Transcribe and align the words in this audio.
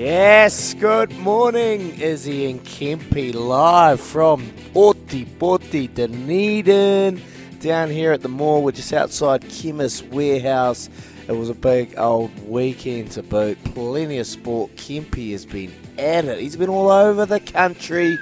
Yes, 0.00 0.72
good 0.72 1.14
morning, 1.18 2.00
Izzy 2.00 2.50
and 2.50 2.64
Kempy, 2.64 3.34
live 3.34 4.00
from 4.00 4.46
Ōtepoti, 4.72 5.92
Dunedin, 5.92 7.20
down 7.60 7.90
here 7.90 8.10
at 8.12 8.22
the 8.22 8.28
mall. 8.30 8.62
We're 8.62 8.72
just 8.72 8.94
outside 8.94 9.46
Chemist 9.50 10.06
Warehouse. 10.06 10.88
It 11.28 11.32
was 11.32 11.50
a 11.50 11.54
big 11.54 11.98
old 11.98 12.30
weekend 12.48 13.10
to 13.10 13.22
boot. 13.22 13.62
Plenty 13.74 14.16
of 14.16 14.26
sport. 14.26 14.74
Kempy 14.76 15.32
has 15.32 15.44
been 15.44 15.70
at 15.98 16.24
it. 16.24 16.40
He's 16.40 16.56
been 16.56 16.70
all 16.70 16.88
over 16.90 17.26
the 17.26 17.38
country. 17.38 18.18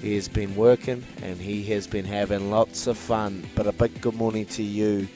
He 0.00 0.14
has 0.14 0.28
been 0.28 0.54
working 0.54 1.04
and 1.22 1.36
he 1.36 1.64
has 1.64 1.88
been 1.88 2.04
having 2.04 2.52
lots 2.52 2.86
of 2.86 2.96
fun. 2.96 3.44
But 3.56 3.66
a 3.66 3.72
big 3.72 4.00
good 4.00 4.14
morning 4.14 4.46
to 4.46 4.62
you. 4.62 5.08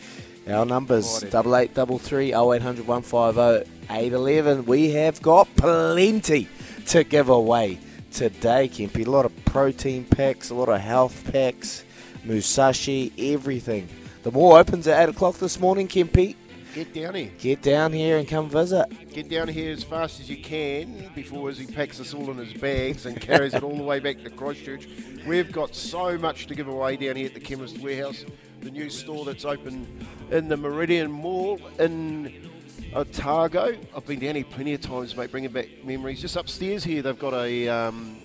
Our 0.48 0.67
numbers 0.67 1.20
double 1.30 1.55
eight 1.55 1.75
double 1.75 2.00
three 2.00 2.34
oh 2.34 2.53
eight 2.53 2.62
hundred 2.62 2.89
one 2.89 3.03
five 3.03 3.39
oh 3.39 3.62
eight 3.93 4.12
eleven. 4.12 4.65
We 4.65 4.91
have 4.91 5.21
got 5.23 5.48
plenty 5.57 6.48
to 6.87 7.05
give 7.05 7.29
away 7.29 7.79
today, 8.11 8.69
Kempy. 8.69 9.07
A 9.07 9.11
lot 9.11 9.25
of 9.25 9.45
protein 9.45 10.05
packs, 10.05 10.51
a 10.51 10.55
lot 10.55 10.69
of 10.69 10.81
health 10.81 11.31
packs, 11.33 11.85
Musashi, 12.25 13.13
everything. 13.19 13.89
The 14.23 14.31
mall 14.31 14.53
opens 14.53 14.87
at 14.87 15.03
eight 15.03 15.11
o'clock 15.13 15.37
this 15.37 15.59
morning, 15.61 15.89
Kempy. 15.89 16.37
Get 16.75 16.95
down 16.95 17.15
here. 17.15 17.31
Get 17.39 17.61
down 17.61 17.93
here 17.93 18.17
and 18.17 18.27
come 18.27 18.48
visit. 18.48 18.87
Get 19.13 19.29
down 19.29 19.48
here 19.48 19.73
as 19.73 19.85
fast 19.85 20.20
as 20.20 20.31
you 20.31 20.39
can 20.39 21.11
before 21.15 21.51
Izzy 21.51 21.67
packs 21.67 22.01
us 22.01 22.15
all 22.15 22.31
in 22.31 22.39
his 22.39 22.55
bags 22.55 23.05
and 23.05 23.20
carries 23.20 23.53
it 23.53 23.63
all 23.63 23.77
the 23.77 23.83
way 23.83 24.01
back 24.01 24.25
to 24.25 24.31
Christchurch. 24.31 24.89
We've 25.27 25.53
got 25.53 25.75
so 25.75 26.17
much 26.17 26.47
to 26.47 26.55
give 26.55 26.69
away 26.69 26.97
down 26.97 27.17
here 27.17 27.27
at 27.27 27.35
the 27.35 27.41
Chemist 27.41 27.79
Warehouse, 27.81 28.25
the 28.61 28.70
new 28.70 28.89
store 28.89 29.27
that's 29.27 29.45
open 29.45 29.87
in 30.31 30.48
the 30.48 30.57
Meridian 30.57 31.11
Mall 31.11 31.61
in 31.79 32.51
Otago. 32.95 33.75
I've 33.97 34.07
been 34.07 34.19
down 34.19 34.35
here 34.35 34.45
plenty 34.45 34.75
of 34.75 34.83
times, 34.83 35.17
mate, 35.17 35.31
bringing 35.31 35.51
back 35.51 35.67
memories. 35.83 36.21
Just 36.21 36.37
upstairs 36.37 36.85
here, 36.85 37.01
they've 37.01 37.19
got 37.19 37.33
a, 37.33 37.69
um, 37.69 38.20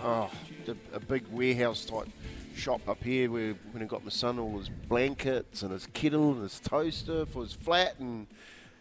oh, 0.00 0.30
a, 0.92 1.00
big 1.00 1.26
warehouse 1.32 1.84
type 1.84 2.06
shop 2.54 2.88
up 2.88 3.02
here 3.02 3.30
where 3.30 3.54
when 3.72 3.82
I 3.82 3.86
got 3.86 4.04
my 4.04 4.10
son 4.10 4.38
all 4.38 4.58
his 4.58 4.68
blankets 4.68 5.62
and 5.62 5.72
his 5.72 5.86
kettle 5.86 6.32
and 6.32 6.42
his 6.42 6.60
toaster 6.60 7.26
for 7.26 7.42
his 7.42 7.52
flat 7.52 7.98
and 7.98 8.28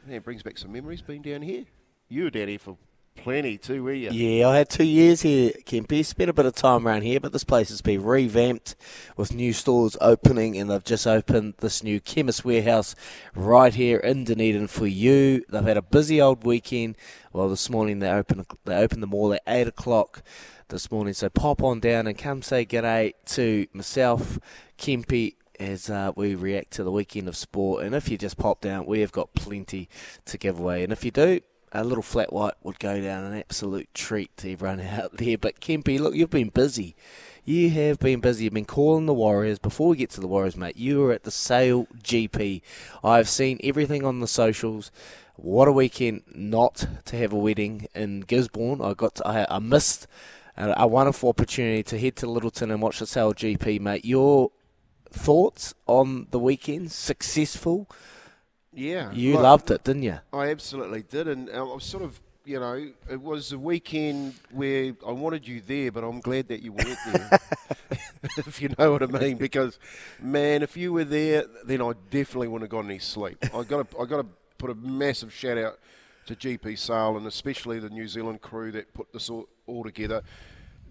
yeah, 0.08 0.18
it 0.18 0.24
brings 0.24 0.44
back 0.44 0.60
some 0.60 0.74
memories 0.74 1.02
being 1.02 1.24
down 1.24 1.42
here. 1.42 1.66
You 2.08 2.26
were 2.26 2.30
down 2.30 2.48
here 2.48 2.60
for 2.60 2.78
plenty 3.16 3.58
too, 3.58 3.84
were 3.84 3.94
you? 3.94 4.10
Yeah, 4.12 4.50
I 4.50 4.58
had 4.58 4.70
two 4.70 4.84
years 4.84 5.22
here, 5.22 5.52
Kempy. 5.66 6.04
Spent 6.04 6.30
a 6.30 6.34
bit 6.34 6.46
of 6.46 6.56
time 6.56 6.88
around 6.88 7.04
here, 7.04 7.20
but 7.20 7.32
this 7.32 7.44
place 7.44 7.70
has 7.70 7.82
been 7.82 8.04
revamped 8.04 8.76
with 9.18 9.34
new 9.34 9.54
stores 9.54 9.98
opening, 10.02 10.58
and 10.58 10.70
they've 10.70 10.84
just 10.84 11.08
opened 11.08 11.56
this 11.60 11.84
new 11.84 12.00
chemist 12.00 12.44
warehouse 12.44 12.96
right 13.36 13.74
here 13.74 14.00
in 14.00 14.24
Dunedin 14.24 14.68
for 14.68 14.88
you. 14.88 15.44
They've 15.50 15.64
had 15.64 15.78
a 15.78 15.82
busy 15.82 16.22
old 16.22 16.46
weekend. 16.46 16.98
Well, 17.34 17.50
this 17.50 17.70
morning 17.70 18.00
they 18.00 18.10
opened 18.10 18.46
they 18.66 18.76
opened 18.76 19.04
the 19.04 19.08
mall 19.08 19.34
at 19.34 19.44
eight 19.48 19.68
o'clock 19.68 20.24
this 20.70 20.92
morning, 20.92 21.14
so 21.14 21.30
pop 21.30 21.62
on 21.62 21.80
down 21.80 22.08
and 22.08 22.18
come 22.18 22.42
say 22.42 22.66
g'day 22.66 23.14
to 23.26 23.68
myself, 23.74 24.40
Kempy, 24.78 25.36
as 25.60 25.90
uh, 25.90 26.12
we 26.16 26.34
react 26.34 26.72
to 26.72 26.84
the 26.84 26.92
weekend 26.92 27.28
of 27.28 27.38
sport. 27.38 27.84
And 27.84 27.94
if 27.94 28.10
you 28.10 28.18
just 28.18 28.38
pop 28.38 28.62
down, 28.62 28.86
we 28.86 29.02
have 29.02 29.12
got 29.12 29.34
plenty 29.36 29.88
to 30.26 30.38
give 30.38 30.60
away. 30.60 30.84
And 30.84 30.92
if 30.92 31.06
you 31.06 31.12
do, 31.12 31.42
a 31.72 31.84
little 31.84 32.04
flat 32.04 32.34
white 32.34 32.54
would 32.64 32.80
go 32.80 33.00
down 33.02 33.24
an 33.24 33.38
absolute 33.38 33.94
treat 33.94 34.36
to 34.38 34.52
everyone 34.52 34.80
out 34.82 35.18
there. 35.18 35.38
But 35.38 35.60
Kempy, 35.60 36.00
look, 36.00 36.16
you've 36.16 36.30
been 36.30 36.50
busy. 36.50 36.96
You 37.44 37.70
have 37.72 38.00
been 38.00 38.20
busy. 38.20 38.44
You've 38.44 38.54
been 38.54 38.66
calling 38.66 39.08
the 39.08 39.14
Warriors. 39.14 39.58
Before 39.58 39.90
we 39.90 39.98
get 39.98 40.12
to 40.12 40.22
the 40.22 40.28
Warriors, 40.28 40.56
mate, 40.56 40.78
you 40.78 41.00
were 41.00 41.12
at 41.12 41.24
the 41.24 41.32
Sail 41.32 41.88
GP. 42.04 42.62
I've 43.04 43.30
seen 43.30 43.60
everything 43.64 44.06
on 44.06 44.20
the 44.20 44.28
socials. 44.28 44.92
What 45.38 45.68
a 45.68 45.72
weekend 45.72 46.22
not 46.36 46.86
to 47.06 47.18
have 47.18 47.34
a 47.34 47.38
wedding 47.38 47.88
in 47.96 48.22
Gisborne. 48.22 48.82
I 48.82 48.94
got 48.94 49.16
to, 49.16 49.28
I, 49.28 49.56
I 49.56 49.60
missed 49.60 50.06
a, 50.56 50.74
a 50.78 50.88
wonderful 50.88 51.30
opportunity 51.30 51.82
to 51.84 52.00
head 52.00 52.16
to 52.18 52.28
Lyttelton 52.28 52.72
and 52.72 52.82
watch 52.82 53.00
the 53.00 53.08
Sail 53.08 53.34
GP, 53.34 53.80
mate. 53.80 54.06
Your 54.06 54.52
thoughts 55.10 55.74
on 55.88 56.28
the 56.30 56.40
weekend? 56.40 56.92
Successful? 56.92 57.90
Yeah. 58.74 59.12
You 59.12 59.34
Like, 59.34 59.44
loved 59.44 59.72
it, 59.72 59.84
didn't 59.84 60.04
you? 60.04 60.20
I 60.34 60.50
absolutely 60.50 61.04
did, 61.04 61.28
and 61.28 61.50
uh, 61.50 61.70
I 61.72 61.74
was 61.76 61.84
sort 61.84 62.04
of, 62.04 62.20
you 62.46 62.60
know, 62.60 62.90
it 63.10 63.22
was 63.22 63.52
a 63.52 63.60
weekend 63.60 64.36
where 64.52 64.94
I 65.06 65.12
wanted 65.12 65.48
you 65.48 65.62
there, 65.62 65.92
but 65.92 66.04
I'm 66.04 66.22
glad 66.22 66.48
that 66.48 66.62
you 66.62 66.72
weren't 66.72 66.98
there, 67.12 67.40
if 68.38 68.62
you 68.62 68.70
know 68.78 68.94
what 68.94 69.04
I 69.04 69.08
mean. 69.08 69.38
Because, 69.38 69.78
man, 70.22 70.64
if 70.64 70.78
you 70.78 70.94
were 70.94 71.04
there, 71.04 71.46
then 71.66 71.82
I 71.82 71.94
definitely 72.10 72.48
wouldn't 72.48 72.72
have 72.72 72.80
got 72.80 72.86
any 72.86 73.00
sleep. 73.00 73.38
I 73.54 73.64
got 73.64 73.92
to, 73.92 74.00
I 74.00 74.06
got 74.06 74.22
to 74.22 74.28
put 74.58 74.70
a 74.70 74.76
massive 74.76 75.34
shout 75.34 75.58
out 75.58 75.80
to 76.28 76.36
GP 76.36 76.78
Sale 76.78 77.18
and 77.18 77.26
especially 77.28 77.80
the 77.80 77.90
New 77.90 78.08
Zealand 78.08 78.42
crew 78.42 78.72
that 78.72 78.94
put 78.94 79.12
this 79.12 79.30
all, 79.30 79.48
all 79.66 79.84
together. 79.84 80.22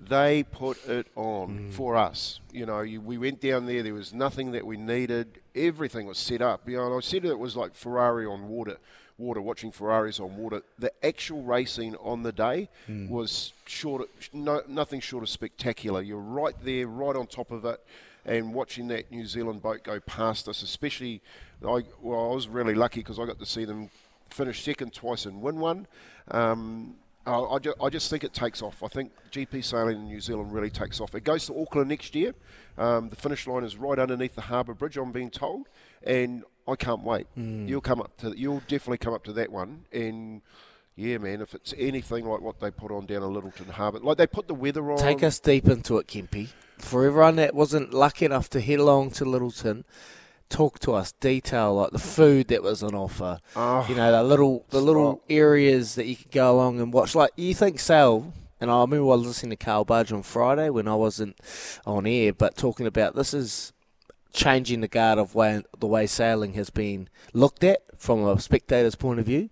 They 0.08 0.42
put 0.42 0.88
it 0.88 1.06
on 1.14 1.70
for 1.72 1.96
us. 1.96 2.40
You 2.52 2.66
know, 2.66 2.80
you, 2.80 3.00
we 3.00 3.18
went 3.18 3.40
down 3.40 3.66
there. 3.66 3.82
There 3.82 3.94
was 3.94 4.12
nothing 4.14 4.52
that 4.52 4.64
we 4.66 4.76
needed. 4.76 5.40
Everything 5.54 6.06
was 6.06 6.18
set 6.18 6.40
up. 6.40 6.68
You 6.68 6.78
know, 6.78 6.86
and 6.86 6.94
I 6.96 7.00
said 7.00 7.24
it 7.24 7.38
was 7.38 7.54
like 7.56 7.74
Ferrari 7.74 8.26
on 8.26 8.48
water. 8.48 8.78
Water, 9.18 9.42
watching 9.42 9.70
Ferraris 9.70 10.18
on 10.18 10.38
water. 10.38 10.62
The 10.78 10.90
actual 11.04 11.42
racing 11.42 11.94
on 11.96 12.22
the 12.22 12.32
day 12.32 12.70
was 13.10 13.52
short, 13.66 14.08
no, 14.32 14.62
nothing 14.66 15.00
short 15.00 15.22
of 15.22 15.28
spectacular. 15.28 16.00
You're 16.00 16.18
right 16.18 16.54
there, 16.64 16.86
right 16.86 17.14
on 17.14 17.26
top 17.26 17.50
of 17.50 17.66
it, 17.66 17.84
and 18.24 18.54
watching 18.54 18.88
that 18.88 19.10
New 19.12 19.26
Zealand 19.26 19.60
boat 19.60 19.82
go 19.82 20.00
past 20.00 20.48
us, 20.48 20.62
especially, 20.62 21.20
I, 21.62 21.82
well, 22.00 22.30
I 22.30 22.34
was 22.34 22.48
really 22.48 22.74
lucky 22.74 23.00
because 23.00 23.18
I 23.18 23.26
got 23.26 23.38
to 23.40 23.44
see 23.46 23.66
them 23.66 23.90
finish 24.30 24.62
second 24.64 24.94
twice 24.94 25.26
and 25.26 25.42
win 25.42 25.58
one. 25.60 25.86
Um, 26.30 26.94
I, 27.26 27.32
I, 27.38 27.58
ju- 27.58 27.74
I 27.82 27.88
just 27.90 28.08
think 28.10 28.24
it 28.24 28.32
takes 28.32 28.62
off. 28.62 28.82
I 28.82 28.88
think 28.88 29.12
GP 29.30 29.62
sailing 29.64 29.96
in 29.98 30.04
New 30.06 30.20
Zealand 30.20 30.52
really 30.52 30.70
takes 30.70 31.00
off. 31.00 31.14
It 31.14 31.22
goes 31.24 31.46
to 31.46 31.60
Auckland 31.60 31.88
next 31.90 32.14
year. 32.14 32.34
Um, 32.78 33.08
the 33.10 33.16
finish 33.16 33.46
line 33.46 33.62
is 33.64 33.76
right 33.76 33.98
underneath 33.98 34.34
the 34.34 34.40
Harbour 34.42 34.74
Bridge, 34.74 34.96
I'm 34.96 35.12
being 35.12 35.30
told, 35.30 35.68
and 36.02 36.44
I 36.66 36.76
can't 36.76 37.02
wait. 37.02 37.26
You'll 37.36 37.80
come 37.82 38.00
up 38.00 38.16
to, 38.18 38.32
you'll 38.36 38.60
definitely 38.68 38.98
come 38.98 39.12
up 39.12 39.24
to 39.24 39.32
that 39.34 39.52
one, 39.52 39.84
and 39.92 40.40
yeah, 40.96 41.18
man, 41.18 41.40
if 41.40 41.54
it's 41.54 41.72
anything 41.78 42.26
like 42.26 42.40
what 42.40 42.60
they 42.60 42.70
put 42.70 42.90
on 42.90 43.06
down 43.06 43.22
at 43.22 43.28
Lyttelton 43.28 43.70
Harbour, 43.70 43.98
like 44.00 44.16
they 44.18 44.26
put 44.26 44.48
the 44.48 44.54
weather 44.54 44.90
on. 44.90 44.98
Take 44.98 45.22
us 45.22 45.38
deep 45.40 45.68
into 45.68 45.98
it, 45.98 46.06
Kempy. 46.06 46.48
For 46.78 47.04
everyone 47.04 47.36
that 47.36 47.54
wasn't 47.54 47.92
lucky 47.92 48.24
enough 48.24 48.48
to 48.50 48.60
head 48.60 48.78
along 48.78 49.10
to 49.12 49.24
Lyttelton, 49.24 49.84
talk 50.50 50.78
to 50.80 50.92
us 50.92 51.12
detail 51.12 51.74
like 51.74 51.92
the 51.92 51.98
food 51.98 52.48
that 52.48 52.62
was 52.62 52.82
on 52.82 52.94
offer. 52.94 53.40
Oh, 53.56 53.86
you 53.88 53.94
know, 53.94 54.12
the 54.12 54.22
little 54.22 54.66
the 54.70 54.80
little 54.80 55.12
Stop. 55.12 55.24
areas 55.30 55.94
that 55.94 56.06
you 56.06 56.16
could 56.16 56.30
go 56.30 56.52
along 56.52 56.80
and 56.80 56.92
watch. 56.92 57.14
Like 57.14 57.30
you 57.36 57.54
think 57.54 57.80
Sale, 57.80 58.32
and 58.60 58.70
I 58.70 58.80
remember 58.82 59.04
I 59.04 59.16
was 59.16 59.26
listening 59.26 59.50
to 59.50 59.64
Karl 59.64 59.84
Budge 59.84 60.12
on 60.12 60.22
Friday 60.22 60.68
when 60.68 60.86
I 60.86 60.94
wasn't 60.94 61.40
on 61.86 62.06
air, 62.06 62.32
but 62.32 62.56
talking 62.56 62.86
about 62.86 63.14
this 63.14 63.32
is 63.32 63.72
changing 64.32 64.80
the 64.80 64.88
guard 64.88 65.18
of 65.18 65.34
way, 65.34 65.62
the 65.78 65.86
way 65.86 66.06
sailing 66.06 66.54
has 66.54 66.70
been 66.70 67.08
looked 67.32 67.64
at 67.64 67.82
from 67.96 68.24
a 68.26 68.38
spectator's 68.38 68.94
point 68.94 69.20
of 69.20 69.26
view. 69.26 69.50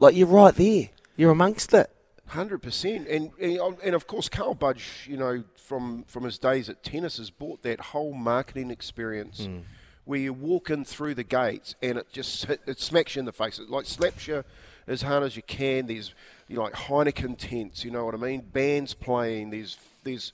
Like 0.00 0.16
you're 0.16 0.26
right 0.26 0.54
there, 0.54 0.88
you're 1.16 1.30
amongst 1.30 1.72
it. 1.74 1.90
Hundred 2.28 2.62
percent, 2.62 3.06
and 3.06 3.30
and 3.38 3.60
um, 3.60 3.76
and 3.84 3.94
of 3.94 4.06
course, 4.06 4.30
Karl 4.30 4.54
Budge, 4.54 5.06
you 5.06 5.18
know, 5.18 5.44
from 5.56 6.04
from 6.04 6.24
his 6.24 6.38
days 6.38 6.70
at 6.70 6.82
tennis, 6.82 7.18
has 7.18 7.28
brought 7.30 7.62
that 7.62 7.80
whole 7.80 8.14
marketing 8.14 8.70
experience 8.70 9.42
mm. 9.42 9.62
Where 10.04 10.20
you 10.20 10.32
walk 10.32 10.70
in 10.70 10.84
through 10.84 11.14
the 11.14 11.24
gates 11.24 11.74
and 11.82 11.98
it 11.98 12.12
just 12.12 12.48
it 12.48 12.80
smacks 12.80 13.16
you 13.16 13.20
in 13.20 13.26
the 13.26 13.32
face. 13.32 13.58
It 13.58 13.70
like 13.70 13.86
slaps 13.86 14.26
you 14.26 14.44
as 14.86 15.02
hard 15.02 15.22
as 15.22 15.36
you 15.36 15.42
can. 15.42 15.86
There's 15.86 16.14
you 16.48 16.56
know, 16.56 16.62
like 16.62 16.74
Heineken 16.74 17.36
tents, 17.38 17.84
you 17.84 17.90
know 17.90 18.04
what 18.04 18.14
I 18.14 18.18
mean? 18.18 18.42
Bands 18.42 18.94
playing. 18.94 19.50
There's 19.50 19.78
there's 20.02 20.32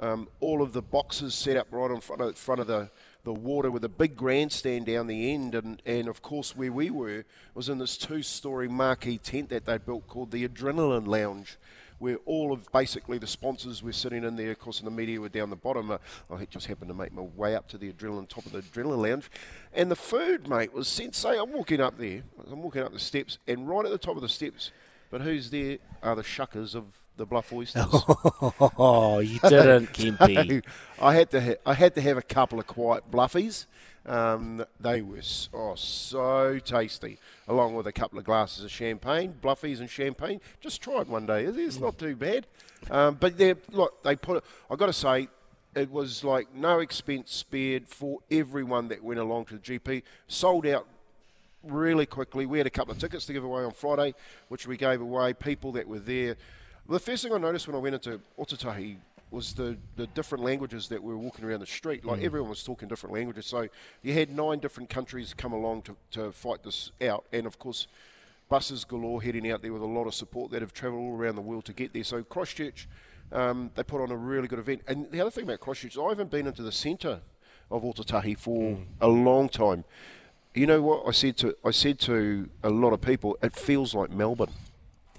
um, 0.00 0.28
all 0.40 0.62
of 0.62 0.72
the 0.72 0.82
boxes 0.82 1.34
set 1.34 1.56
up 1.56 1.68
right 1.70 1.90
in 1.90 2.00
front 2.00 2.22
of 2.22 2.36
front 2.36 2.60
of 2.60 2.66
the 2.66 2.90
the 3.24 3.32
water 3.32 3.70
with 3.70 3.84
a 3.84 3.88
big 3.88 4.16
grandstand 4.16 4.86
down 4.86 5.06
the 5.06 5.32
end, 5.32 5.54
and, 5.54 5.80
and 5.86 6.08
of 6.08 6.22
course 6.22 6.56
where 6.56 6.72
we 6.72 6.90
were 6.90 7.24
was 7.54 7.68
in 7.68 7.78
this 7.78 7.96
two-story 7.96 8.68
marquee 8.68 9.18
tent 9.18 9.48
that 9.50 9.64
they 9.64 9.78
built 9.78 10.08
called 10.08 10.32
the 10.32 10.46
Adrenaline 10.46 11.06
Lounge, 11.06 11.56
where 12.02 12.16
all 12.26 12.52
of 12.52 12.70
basically 12.72 13.16
the 13.16 13.26
sponsors 13.28 13.80
were 13.80 13.92
sitting 13.92 14.24
in 14.24 14.34
there. 14.34 14.50
Of 14.50 14.58
course, 14.58 14.80
and 14.80 14.86
the 14.88 14.90
media 14.90 15.20
were 15.20 15.28
down 15.28 15.50
the 15.50 15.56
bottom. 15.56 15.92
Uh, 15.92 15.98
I 16.28 16.44
just 16.46 16.66
happened 16.66 16.88
to 16.88 16.94
make 16.94 17.12
my 17.12 17.22
way 17.22 17.54
up 17.54 17.68
to 17.68 17.78
the 17.78 17.92
Adrenaline 17.92 18.28
top 18.28 18.44
of 18.44 18.50
the 18.50 18.58
Adrenaline 18.58 19.08
Lounge, 19.08 19.30
and 19.72 19.88
the 19.88 19.94
food, 19.96 20.48
mate, 20.48 20.72
was 20.72 20.88
sensei. 20.88 21.38
I'm 21.38 21.52
walking 21.52 21.80
up 21.80 21.98
there. 21.98 22.24
I'm 22.50 22.60
walking 22.60 22.82
up 22.82 22.92
the 22.92 22.98
steps, 22.98 23.38
and 23.46 23.68
right 23.68 23.84
at 23.84 23.92
the 23.92 23.98
top 23.98 24.16
of 24.16 24.22
the 24.22 24.28
steps, 24.28 24.72
but 25.10 25.20
who's 25.20 25.50
there 25.50 25.78
are 26.02 26.16
the 26.16 26.22
shuckers 26.22 26.74
of 26.74 26.86
the 27.16 27.24
bluff 27.26 27.52
oysters. 27.52 27.84
Oh, 28.78 29.20
you 29.20 29.38
didn't, 29.38 29.92
Kempy. 29.92 30.64
I 31.00 31.14
had 31.14 31.30
to 31.30 31.40
ha- 31.40 31.60
I 31.64 31.74
had 31.74 31.94
to 31.94 32.00
have 32.00 32.16
a 32.16 32.22
couple 32.22 32.58
of 32.58 32.66
quiet 32.66 33.10
bluffies. 33.10 33.66
Um, 34.04 34.64
they 34.80 35.00
were 35.00 35.20
oh 35.54 35.74
so 35.76 36.58
tasty, 36.58 37.18
along 37.46 37.74
with 37.74 37.86
a 37.86 37.92
couple 37.92 38.18
of 38.18 38.24
glasses 38.24 38.64
of 38.64 38.70
champagne, 38.70 39.34
bluffies 39.40 39.78
and 39.80 39.88
champagne. 39.88 40.40
Just 40.60 40.82
try 40.82 41.00
it 41.02 41.08
one 41.08 41.26
day. 41.26 41.44
It's- 41.44 41.78
not 41.78 41.98
too 41.98 42.16
bad. 42.16 42.46
Um, 42.90 43.14
but 43.20 43.38
they 43.38 43.54
look, 43.70 44.02
they 44.02 44.16
put 44.16 44.38
it. 44.38 44.44
I 44.68 44.74
got 44.74 44.86
to 44.86 44.92
say, 44.92 45.28
it 45.74 45.90
was 45.90 46.24
like 46.24 46.52
no 46.52 46.80
expense 46.80 47.32
spared 47.32 47.86
for 47.86 48.18
everyone 48.30 48.88
that 48.88 49.02
went 49.02 49.20
along 49.20 49.46
to 49.46 49.54
the 49.54 49.60
GP. 49.60 50.02
Sold 50.26 50.66
out 50.66 50.86
really 51.62 52.06
quickly. 52.06 52.44
We 52.44 52.58
had 52.58 52.66
a 52.66 52.70
couple 52.70 52.92
of 52.92 52.98
tickets 52.98 53.24
to 53.26 53.32
give 53.32 53.44
away 53.44 53.62
on 53.62 53.70
Friday, 53.70 54.14
which 54.48 54.66
we 54.66 54.76
gave 54.76 55.00
away. 55.00 55.32
People 55.32 55.72
that 55.72 55.86
were 55.86 56.00
there. 56.00 56.36
The 56.88 56.98
first 56.98 57.22
thing 57.22 57.32
I 57.32 57.38
noticed 57.38 57.68
when 57.68 57.76
I 57.76 57.78
went 57.78 57.94
into 57.94 58.20
Ōtautahi 58.36 58.96
was 59.32 59.54
the, 59.54 59.76
the 59.96 60.06
different 60.08 60.44
languages 60.44 60.88
that 60.88 61.02
were 61.02 61.16
walking 61.16 61.44
around 61.44 61.60
the 61.60 61.66
street. 61.66 62.04
Like 62.04 62.22
everyone 62.22 62.50
was 62.50 62.62
talking 62.62 62.88
different 62.88 63.14
languages. 63.14 63.46
So 63.46 63.68
you 64.02 64.12
had 64.12 64.30
nine 64.30 64.58
different 64.58 64.90
countries 64.90 65.34
come 65.34 65.52
along 65.52 65.82
to, 65.82 65.96
to 66.12 66.32
fight 66.32 66.62
this 66.62 66.92
out. 67.00 67.24
And 67.32 67.46
of 67.46 67.58
course, 67.58 67.86
buses 68.48 68.84
galore 68.84 69.22
heading 69.22 69.50
out 69.50 69.62
there 69.62 69.72
with 69.72 69.82
a 69.82 69.86
lot 69.86 70.06
of 70.06 70.14
support 70.14 70.50
that 70.52 70.60
have 70.60 70.72
travelled 70.72 71.02
all 71.02 71.16
around 71.16 71.36
the 71.36 71.42
world 71.42 71.64
to 71.64 71.72
get 71.72 71.92
there. 71.92 72.04
So 72.04 72.22
Christchurch, 72.22 72.88
um, 73.32 73.70
they 73.74 73.82
put 73.82 74.02
on 74.02 74.10
a 74.10 74.16
really 74.16 74.48
good 74.48 74.58
event. 74.58 74.82
And 74.86 75.10
the 75.10 75.20
other 75.20 75.30
thing 75.30 75.44
about 75.44 75.60
Christchurch, 75.60 75.96
I 75.96 76.08
haven't 76.10 76.30
been 76.30 76.46
into 76.46 76.62
the 76.62 76.72
centre 76.72 77.20
of 77.70 77.82
Ōtautahi 77.82 78.38
for 78.38 78.78
a 79.00 79.08
long 79.08 79.48
time. 79.48 79.84
You 80.54 80.66
know 80.66 80.82
what 80.82 81.04
I 81.08 81.12
said 81.12 81.38
to 81.38 81.56
I 81.64 81.70
said 81.70 81.98
to 82.00 82.50
a 82.62 82.68
lot 82.68 82.92
of 82.92 83.00
people, 83.00 83.38
it 83.42 83.56
feels 83.56 83.94
like 83.94 84.10
Melbourne. 84.10 84.52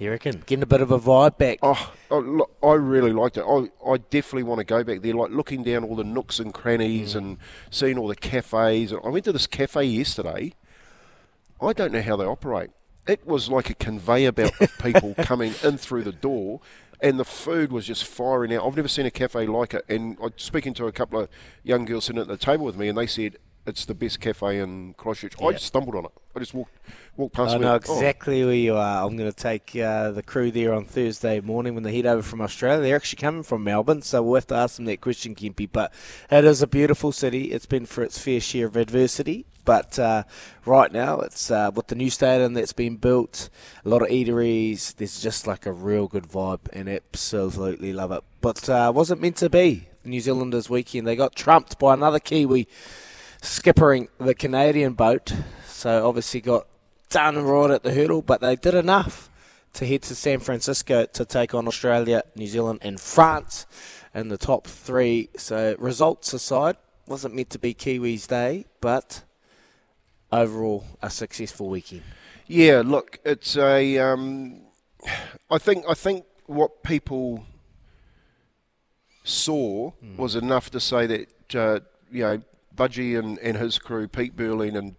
You 0.03 0.11
reckon? 0.11 0.43
Getting 0.45 0.63
a 0.63 0.65
bit 0.65 0.81
of 0.81 0.91
a 0.91 0.99
vibe 0.99 1.37
back. 1.37 1.59
Oh, 1.61 1.93
oh 2.11 2.17
I, 2.17 2.19
lo- 2.19 2.49
I 2.61 2.73
really 2.73 3.13
liked 3.13 3.37
it. 3.37 3.45
I, 3.47 3.69
I 3.89 3.95
definitely 3.95 4.43
want 4.43 4.59
to 4.59 4.65
go 4.65 4.83
back 4.83 5.01
there, 5.01 5.13
like 5.13 5.31
looking 5.31 5.63
down 5.63 5.85
all 5.85 5.95
the 5.95 6.03
nooks 6.03 6.39
and 6.39 6.53
crannies 6.53 7.13
mm. 7.13 7.19
and 7.19 7.37
seeing 7.71 7.97
all 7.97 8.09
the 8.09 8.15
cafes. 8.17 8.91
I 8.91 9.07
went 9.07 9.23
to 9.23 9.31
this 9.31 9.47
cafe 9.47 9.85
yesterday. 9.85 10.55
I 11.61 11.71
don't 11.71 11.93
know 11.93 12.01
how 12.01 12.17
they 12.17 12.25
operate. 12.25 12.71
It 13.07 13.25
was 13.25 13.47
like 13.47 13.69
a 13.69 13.75
conveyor 13.75 14.33
belt 14.33 14.59
of 14.59 14.77
people 14.79 15.15
coming 15.19 15.53
in 15.63 15.77
through 15.77 16.03
the 16.03 16.11
door, 16.11 16.59
and 16.99 17.17
the 17.17 17.23
food 17.23 17.71
was 17.71 17.87
just 17.87 18.03
firing 18.03 18.53
out. 18.53 18.67
I've 18.67 18.75
never 18.75 18.89
seen 18.89 19.05
a 19.05 19.11
cafe 19.11 19.45
like 19.45 19.73
it. 19.73 19.85
And 19.87 20.17
I 20.19 20.23
was 20.23 20.33
speaking 20.35 20.73
to 20.73 20.87
a 20.87 20.91
couple 20.91 21.21
of 21.21 21.29
young 21.63 21.85
girls 21.85 22.03
sitting 22.03 22.21
at 22.21 22.27
the 22.27 22.35
table 22.35 22.65
with 22.65 22.75
me, 22.75 22.89
and 22.89 22.97
they 22.97 23.07
said 23.07 23.37
it's 23.65 23.85
the 23.85 23.93
best 23.93 24.19
cafe 24.19 24.59
in 24.59 24.93
Christchurch. 24.95 25.41
I 25.41 25.53
just 25.53 25.65
stumbled 25.65 25.95
on 25.95 26.05
it. 26.05 26.11
I 26.35 26.39
just 26.39 26.53
walked 26.53 26.77
walked 27.15 27.35
past. 27.35 27.55
I 27.55 27.57
know 27.59 27.71
went, 27.73 27.85
"Oh, 27.87 27.93
exactly 27.93 28.43
where 28.43 28.53
you 28.53 28.75
are. 28.75 29.05
I'm 29.05 29.15
going 29.15 29.31
to 29.31 29.37
take 29.37 29.75
uh, 29.75 30.11
the 30.11 30.23
crew 30.23 30.51
there 30.51 30.73
on 30.73 30.85
Thursday 30.85 31.39
morning 31.39 31.73
when 31.73 31.83
they 31.83 31.95
head 31.95 32.05
over 32.05 32.21
from 32.21 32.41
Australia. 32.41 32.81
They're 32.81 32.95
actually 32.95 33.21
coming 33.21 33.43
from 33.43 33.63
Melbourne, 33.63 34.01
so 34.01 34.21
we'll 34.21 34.35
have 34.35 34.47
to 34.47 34.55
ask 34.55 34.75
them 34.77 34.85
that 34.85 35.01
question, 35.01 35.35
Kempy. 35.35 35.69
But 35.71 35.93
it 36.31 36.43
is 36.43 36.61
a 36.61 36.67
beautiful 36.67 37.11
city. 37.11 37.51
It's 37.51 37.65
been 37.65 37.85
for 37.85 38.03
its 38.03 38.17
fair 38.17 38.39
share 38.39 38.67
of 38.67 38.75
adversity. 38.75 39.45
But 39.65 39.97
uh, 39.97 40.23
right 40.65 40.91
now, 40.91 41.21
it's 41.21 41.49
uh, 41.49 41.71
with 41.73 41.87
the 41.87 41.95
new 41.95 42.09
stadium 42.09 42.53
that's 42.53 42.73
been 42.73 42.97
built, 42.97 43.49
a 43.85 43.89
lot 43.89 44.01
of 44.01 44.09
eateries. 44.09 44.93
There's 44.95 45.21
just 45.21 45.47
like 45.47 45.65
a 45.65 45.71
real 45.71 46.07
good 46.07 46.27
vibe, 46.27 46.67
and 46.73 46.89
absolutely 46.89 47.93
love 47.93 48.11
it. 48.11 48.23
But 48.41 48.67
uh, 48.67 48.91
wasn't 48.93 49.21
meant 49.21 49.37
to 49.37 49.49
be. 49.49 49.87
The 50.03 50.09
New 50.09 50.19
Zealanders 50.19 50.69
weekend 50.69 51.07
they 51.07 51.15
got 51.15 51.33
trumped 51.33 51.79
by 51.79 51.93
another 51.93 52.19
Kiwi 52.19 52.67
skippering 53.43 54.07
the 54.17 54.33
Canadian 54.33 54.93
boat. 54.93 55.33
So 55.67 56.07
obviously 56.07 56.41
got 56.41 56.65
done 57.09 57.37
right 57.37 57.69
at 57.69 57.83
the 57.83 57.93
hurdle, 57.93 58.21
but 58.21 58.41
they 58.41 58.55
did 58.55 58.73
enough 58.73 59.29
to 59.73 59.85
head 59.85 60.01
to 60.03 60.15
San 60.15 60.39
Francisco 60.39 61.05
to 61.05 61.25
take 61.25 61.53
on 61.53 61.67
Australia, 61.67 62.23
New 62.35 62.47
Zealand, 62.47 62.79
and 62.81 62.99
France 62.99 63.65
in 64.15 64.29
the 64.29 64.37
top 64.37 64.65
three. 64.65 65.29
So 65.37 65.75
results 65.77 66.33
aside, 66.33 66.77
wasn't 67.05 67.35
meant 67.35 67.49
to 67.51 67.59
be 67.59 67.73
Kiwis' 67.73 68.27
day, 68.27 68.65
but 68.79 69.23
overall 70.31 70.85
a 71.01 71.09
successful 71.09 71.69
weekend. 71.69 72.03
Yeah, 72.47 72.81
look, 72.85 73.19
it's 73.25 73.57
a. 73.57 73.97
Um, 73.99 74.61
I 75.49 75.57
think 75.57 75.85
I 75.87 75.93
think 75.93 76.25
what 76.45 76.83
people 76.83 77.45
saw 79.25 79.91
was 80.17 80.35
enough 80.35 80.69
to 80.71 80.79
say 80.79 81.07
that 81.07 81.55
uh, 81.55 81.79
you 82.11 82.23
know 82.23 82.41
Budgie 82.75 83.17
and, 83.17 83.39
and 83.39 83.57
his 83.57 83.79
crew, 83.79 84.07
Pete 84.07 84.35
Burling 84.35 84.75
and 84.75 84.95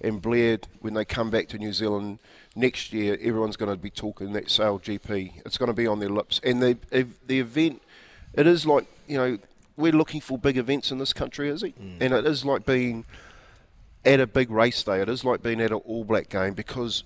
and 0.00 0.22
Blair, 0.22 0.58
when 0.80 0.94
they 0.94 1.04
come 1.04 1.28
back 1.28 1.48
to 1.48 1.58
New 1.58 1.72
Zealand 1.72 2.20
next 2.54 2.92
year, 2.92 3.18
everyone's 3.20 3.56
going 3.56 3.70
to 3.70 3.76
be 3.76 3.90
talking 3.90 4.32
that 4.32 4.48
Sail 4.48 4.78
GP. 4.78 5.42
It's 5.44 5.58
going 5.58 5.66
to 5.66 5.72
be 5.74 5.88
on 5.88 5.98
their 5.98 6.08
lips, 6.08 6.40
and 6.44 6.62
the 6.62 6.78
the 7.26 7.40
event, 7.40 7.82
it 8.34 8.46
is 8.46 8.64
like 8.64 8.86
you 9.06 9.16
know 9.16 9.38
we're 9.76 9.92
looking 9.92 10.20
for 10.20 10.38
big 10.38 10.56
events 10.56 10.90
in 10.90 10.98
this 10.98 11.12
country, 11.12 11.48
is 11.48 11.62
it? 11.62 11.76
And 12.00 12.12
it 12.12 12.26
is 12.26 12.44
like 12.44 12.66
being 12.66 13.04
at 14.04 14.20
a 14.20 14.26
big 14.26 14.50
race 14.50 14.82
day. 14.82 15.00
It 15.00 15.08
is 15.08 15.24
like 15.24 15.42
being 15.42 15.60
at 15.60 15.70
an 15.70 15.78
All 15.84 16.04
Black 16.04 16.28
game 16.28 16.54
because 16.54 17.04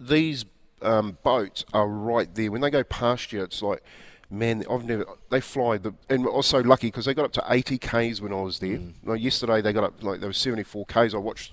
these 0.00 0.44
um, 0.82 1.18
boats 1.22 1.64
are 1.72 1.86
right 1.86 2.32
there. 2.34 2.50
When 2.50 2.60
they 2.60 2.70
go 2.70 2.82
past 2.84 3.32
you, 3.32 3.42
it's 3.42 3.62
like, 3.62 3.82
man, 4.30 4.64
I've 4.70 4.84
never. 4.84 5.06
They 5.30 5.40
fly 5.40 5.78
the, 5.78 5.94
and 6.08 6.26
I 6.26 6.30
was 6.30 6.46
so 6.46 6.58
lucky 6.60 6.88
because 6.88 7.04
they 7.06 7.14
got 7.14 7.24
up 7.26 7.32
to 7.32 7.44
80 7.48 7.78
k's 7.78 8.20
when 8.20 8.32
I 8.32 8.40
was 8.42 8.58
there. 8.58 8.78
Like 9.04 9.20
yesterday, 9.22 9.60
they 9.60 9.72
got 9.72 9.84
up 9.84 10.02
like 10.02 10.20
there 10.20 10.28
was 10.28 10.38
74 10.38 10.86
k's. 10.86 11.14
I 11.14 11.18
watched 11.18 11.52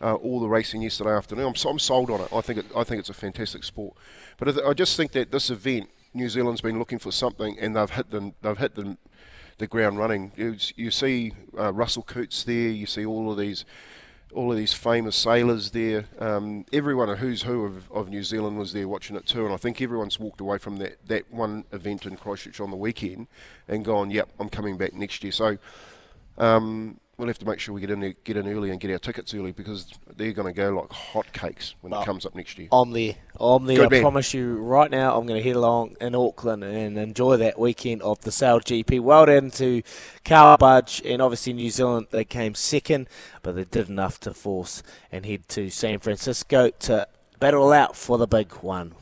uh, 0.00 0.14
all 0.14 0.40
the 0.40 0.48
racing 0.48 0.82
yesterday 0.82 1.10
afternoon. 1.10 1.46
I'm, 1.46 1.54
so- 1.54 1.70
I'm 1.70 1.78
sold 1.78 2.10
on 2.10 2.20
it. 2.20 2.28
I 2.32 2.40
think 2.40 2.58
it, 2.60 2.66
I 2.76 2.84
think 2.84 3.00
it's 3.00 3.10
a 3.10 3.14
fantastic 3.14 3.64
sport. 3.64 3.94
But 4.38 4.48
I, 4.48 4.52
th- 4.52 4.64
I 4.66 4.72
just 4.74 4.96
think 4.96 5.12
that 5.12 5.30
this 5.30 5.50
event, 5.50 5.88
New 6.14 6.28
Zealand's 6.28 6.60
been 6.60 6.78
looking 6.78 6.98
for 6.98 7.12
something, 7.12 7.58
and 7.58 7.76
they've 7.76 7.90
hit 7.90 8.10
the 8.10 8.32
they've 8.42 8.58
hit 8.58 8.74
the 8.74 8.96
the 9.58 9.66
ground 9.66 9.98
running. 9.98 10.32
You, 10.36 10.56
you 10.76 10.90
see 10.90 11.32
uh, 11.58 11.72
Russell 11.72 12.02
Coutts 12.02 12.44
there. 12.44 12.68
You 12.68 12.86
see 12.86 13.06
all 13.06 13.30
of 13.30 13.38
these 13.38 13.64
all 14.36 14.52
of 14.52 14.58
these 14.58 14.74
famous 14.74 15.16
sailors 15.16 15.70
there. 15.70 16.04
Um, 16.18 16.66
everyone, 16.72 17.08
a 17.08 17.16
who's 17.16 17.42
who 17.42 17.64
of, 17.64 17.90
of 17.90 18.10
New 18.10 18.22
Zealand, 18.22 18.58
was 18.58 18.74
there 18.74 18.86
watching 18.86 19.16
it 19.16 19.26
too. 19.26 19.46
And 19.46 19.54
I 19.54 19.56
think 19.56 19.80
everyone's 19.80 20.20
walked 20.20 20.40
away 20.42 20.58
from 20.58 20.76
that, 20.76 20.98
that 21.06 21.32
one 21.32 21.64
event 21.72 22.04
in 22.04 22.16
Christchurch 22.16 22.60
on 22.60 22.70
the 22.70 22.76
weekend 22.76 23.28
and 23.66 23.84
gone, 23.84 24.10
"Yep, 24.10 24.28
I'm 24.38 24.50
coming 24.50 24.76
back 24.76 24.92
next 24.92 25.24
year." 25.24 25.32
So 25.32 25.56
um, 26.36 27.00
we'll 27.18 27.28
have 27.28 27.38
to 27.38 27.46
make 27.46 27.58
sure 27.58 27.74
we 27.74 27.80
get 27.80 27.90
in 27.90 28.00
there, 28.00 28.14
get 28.24 28.36
in 28.36 28.46
early 28.46 28.70
and 28.70 28.78
get 28.78 28.90
our 28.90 28.98
tickets 28.98 29.32
early 29.34 29.52
because 29.52 29.92
they're 30.16 30.32
going 30.32 30.52
to 30.52 30.52
go 30.52 30.70
like 30.70 30.88
hotcakes 30.90 31.74
when 31.80 31.92
it 31.92 32.04
comes 32.04 32.26
up 32.26 32.34
next 32.34 32.58
year. 32.58 32.68
I'm 32.70 32.90
there. 32.92 33.14
I'm 33.40 33.64
there. 33.64 33.76
Good 33.78 33.86
I 33.86 33.88
man. 33.90 34.02
promise 34.02 34.34
you 34.34 34.56
right 34.56 34.90
now. 34.90 35.18
I'm 35.18 35.26
going 35.26 35.40
to 35.40 35.46
head 35.46 35.56
along 35.56 35.96
in 36.00 36.14
Auckland 36.14 36.62
and 36.64 36.98
enjoy 36.98 37.36
that 37.38 37.58
weekend 37.58 38.02
of 38.02 38.20
the 38.20 38.32
Sail 38.32 38.60
GP. 38.60 39.00
Well 39.00 39.26
done 39.26 39.50
to 39.52 39.82
Karl 40.24 40.56
Budge 40.58 41.00
and 41.04 41.22
obviously 41.22 41.52
New 41.54 41.70
Zealand. 41.70 42.08
They 42.10 42.24
came 42.24 42.54
second, 42.54 43.08
but 43.42 43.56
they 43.56 43.64
did 43.64 43.88
enough 43.88 44.20
to 44.20 44.34
force 44.34 44.82
and 45.10 45.24
head 45.24 45.48
to 45.50 45.70
San 45.70 45.98
Francisco 46.00 46.70
to 46.70 47.08
battle 47.40 47.72
out 47.72 47.96
for 47.96 48.18
the 48.18 48.26
big 48.26 48.52
one. 48.54 48.94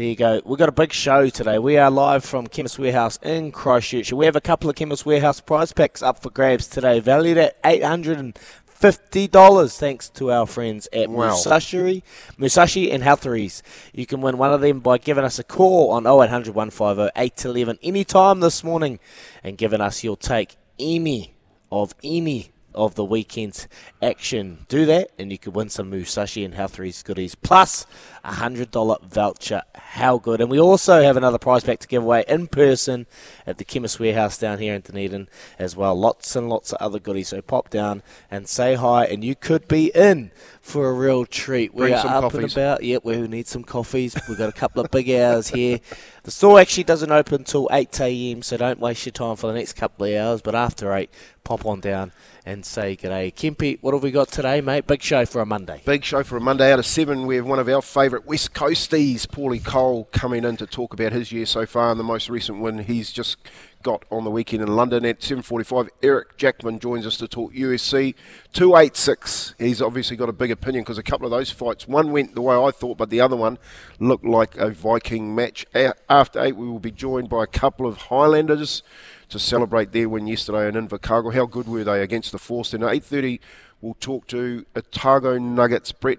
There 0.00 0.08
you 0.08 0.16
go. 0.16 0.40
We've 0.46 0.58
got 0.58 0.70
a 0.70 0.72
big 0.72 0.94
show 0.94 1.28
today. 1.28 1.58
We 1.58 1.76
are 1.76 1.90
live 1.90 2.24
from 2.24 2.46
Chemist 2.46 2.78
Warehouse 2.78 3.18
in 3.22 3.52
Christchurch. 3.52 4.14
We 4.14 4.24
have 4.24 4.34
a 4.34 4.40
couple 4.40 4.70
of 4.70 4.76
Chemist 4.76 5.04
Warehouse 5.04 5.42
prize 5.42 5.74
packs 5.74 6.00
up 6.00 6.22
for 6.22 6.30
grabs 6.30 6.68
today, 6.68 7.00
valued 7.00 7.36
at 7.36 7.58
eight 7.66 7.84
hundred 7.84 8.18
and 8.18 8.38
fifty 8.64 9.28
dollars. 9.28 9.76
Thanks 9.76 10.08
to 10.08 10.32
our 10.32 10.46
friends 10.46 10.88
at 10.94 11.10
Wow. 11.10 11.26
Musashi, 11.28 12.02
Musashi 12.38 12.90
and 12.90 13.02
Healtheries. 13.02 13.62
You 13.92 14.06
can 14.06 14.22
win 14.22 14.38
one 14.38 14.54
of 14.54 14.62
them 14.62 14.80
by 14.80 14.96
giving 14.96 15.22
us 15.22 15.38
a 15.38 15.44
call 15.44 15.90
on 15.90 16.06
0800 16.06 16.54
150 16.54 17.10
811 17.14 17.78
anytime 17.82 18.40
this 18.40 18.64
morning 18.64 18.98
and 19.44 19.58
giving 19.58 19.82
us 19.82 20.02
your 20.02 20.16
take 20.16 20.56
any 20.78 21.34
of 21.70 21.94
any 22.02 22.52
of 22.74 22.94
the 22.94 23.04
weekend's 23.04 23.68
action. 24.02 24.66
Do 24.68 24.86
that, 24.86 25.10
and 25.18 25.30
you 25.30 25.38
could 25.38 25.54
win 25.54 25.68
some 25.68 25.90
Musashi 25.90 26.44
and 26.44 26.54
Healtheries 26.54 27.02
goodies, 27.02 27.34
plus 27.34 27.86
a 28.24 28.32
$100 28.32 29.02
voucher. 29.02 29.62
How 29.74 30.18
good. 30.18 30.40
And 30.40 30.50
we 30.50 30.60
also 30.60 31.02
have 31.02 31.16
another 31.16 31.38
prize 31.38 31.64
pack 31.64 31.80
to 31.80 31.88
give 31.88 32.02
away 32.02 32.24
in 32.28 32.46
person 32.46 33.06
at 33.46 33.58
the 33.58 33.64
Chemist 33.64 33.98
Warehouse 33.98 34.38
down 34.38 34.58
here 34.58 34.74
in 34.74 34.82
Dunedin 34.82 35.28
as 35.58 35.76
well. 35.76 35.94
Lots 35.94 36.36
and 36.36 36.48
lots 36.48 36.72
of 36.72 36.78
other 36.80 36.98
goodies. 36.98 37.28
So 37.28 37.42
pop 37.42 37.70
down 37.70 38.02
and 38.30 38.48
say 38.48 38.74
hi, 38.74 39.04
and 39.04 39.24
you 39.24 39.34
could 39.34 39.68
be 39.68 39.90
in 39.94 40.30
for 40.70 40.88
a 40.88 40.92
real 40.92 41.26
treat. 41.26 41.74
Bring 41.74 41.92
we 41.92 41.98
are 41.98 42.06
up 42.06 42.22
coffees. 42.22 42.42
and 42.42 42.52
about. 42.52 42.82
Yep, 42.82 43.04
we 43.04 43.16
need 43.26 43.46
some 43.46 43.64
coffees. 43.64 44.16
We've 44.28 44.38
got 44.38 44.48
a 44.48 44.52
couple 44.52 44.82
of 44.84 44.90
big 44.90 45.10
hours 45.10 45.48
here. 45.48 45.80
The 46.22 46.30
store 46.30 46.60
actually 46.60 46.84
doesn't 46.84 47.10
open 47.10 47.40
until 47.40 47.68
8 47.72 48.00
a.m., 48.00 48.42
so 48.42 48.56
don't 48.56 48.78
waste 48.78 49.04
your 49.04 49.12
time 49.12 49.36
for 49.36 49.48
the 49.48 49.54
next 49.54 49.72
couple 49.72 50.06
of 50.06 50.14
hours. 50.14 50.42
But 50.42 50.54
after 50.54 50.94
8, 50.94 51.10
pop 51.44 51.66
on 51.66 51.80
down 51.80 52.12
and 52.46 52.64
say 52.64 52.96
g'day. 52.96 53.34
Kempy, 53.34 53.78
what 53.80 53.94
have 53.94 54.02
we 54.02 54.10
got 54.10 54.28
today, 54.28 54.60
mate? 54.60 54.86
Big 54.86 55.02
show 55.02 55.26
for 55.26 55.40
a 55.40 55.46
Monday. 55.46 55.82
Big 55.84 56.04
show 56.04 56.22
for 56.22 56.36
a 56.36 56.40
Monday 56.40 56.72
out 56.72 56.78
of 56.78 56.86
seven. 56.86 57.26
We 57.26 57.36
have 57.36 57.46
one 57.46 57.58
of 57.58 57.68
our 57.68 57.82
favourite 57.82 58.26
West 58.26 58.54
Coasties, 58.54 59.26
Paulie 59.26 59.64
Cole, 59.64 60.08
coming 60.12 60.44
in 60.44 60.56
to 60.58 60.66
talk 60.66 60.94
about 60.94 61.12
his 61.12 61.32
year 61.32 61.46
so 61.46 61.66
far 61.66 61.90
and 61.90 61.98
the 61.98 62.04
most 62.04 62.30
recent 62.30 62.60
win 62.60 62.78
he's 62.78 63.10
just 63.10 63.36
got 63.82 64.04
on 64.10 64.24
the 64.24 64.30
weekend 64.30 64.62
in 64.62 64.74
London 64.74 65.04
at 65.04 65.20
7.45. 65.20 65.88
Eric 66.02 66.36
Jackman 66.36 66.78
joins 66.78 67.06
us 67.06 67.16
to 67.16 67.26
talk 67.26 67.52
UFC 67.54 68.14
286. 68.52 69.54
He's 69.58 69.80
obviously 69.80 70.16
got 70.16 70.28
a 70.28 70.32
big 70.32 70.50
opinion 70.50 70.84
because 70.84 70.98
a 70.98 71.02
couple 71.02 71.26
of 71.26 71.30
those 71.30 71.50
fights, 71.50 71.88
one 71.88 72.12
went 72.12 72.34
the 72.34 72.42
way 72.42 72.56
I 72.56 72.70
thought, 72.70 72.98
but 72.98 73.10
the 73.10 73.20
other 73.20 73.36
one 73.36 73.58
looked 73.98 74.24
like 74.24 74.56
a 74.56 74.70
Viking 74.70 75.34
match. 75.34 75.66
After 76.08 76.42
8, 76.42 76.56
we 76.56 76.68
will 76.68 76.78
be 76.78 76.90
joined 76.90 77.28
by 77.28 77.44
a 77.44 77.46
couple 77.46 77.86
of 77.86 77.96
Highlanders 77.96 78.82
to 79.28 79.38
celebrate 79.38 79.92
their 79.92 80.08
win 80.08 80.26
yesterday 80.26 80.68
in 80.68 80.74
Invercargill. 80.74 81.34
How 81.34 81.46
good 81.46 81.68
were 81.68 81.84
they 81.84 82.02
against 82.02 82.32
the 82.32 82.38
Force? 82.38 82.72
Then 82.72 82.82
at 82.82 82.90
8.30, 82.90 83.40
we'll 83.80 83.94
talk 83.94 84.26
to 84.28 84.66
Otago 84.76 85.38
Nuggets 85.38 85.92
Brett, 85.92 86.18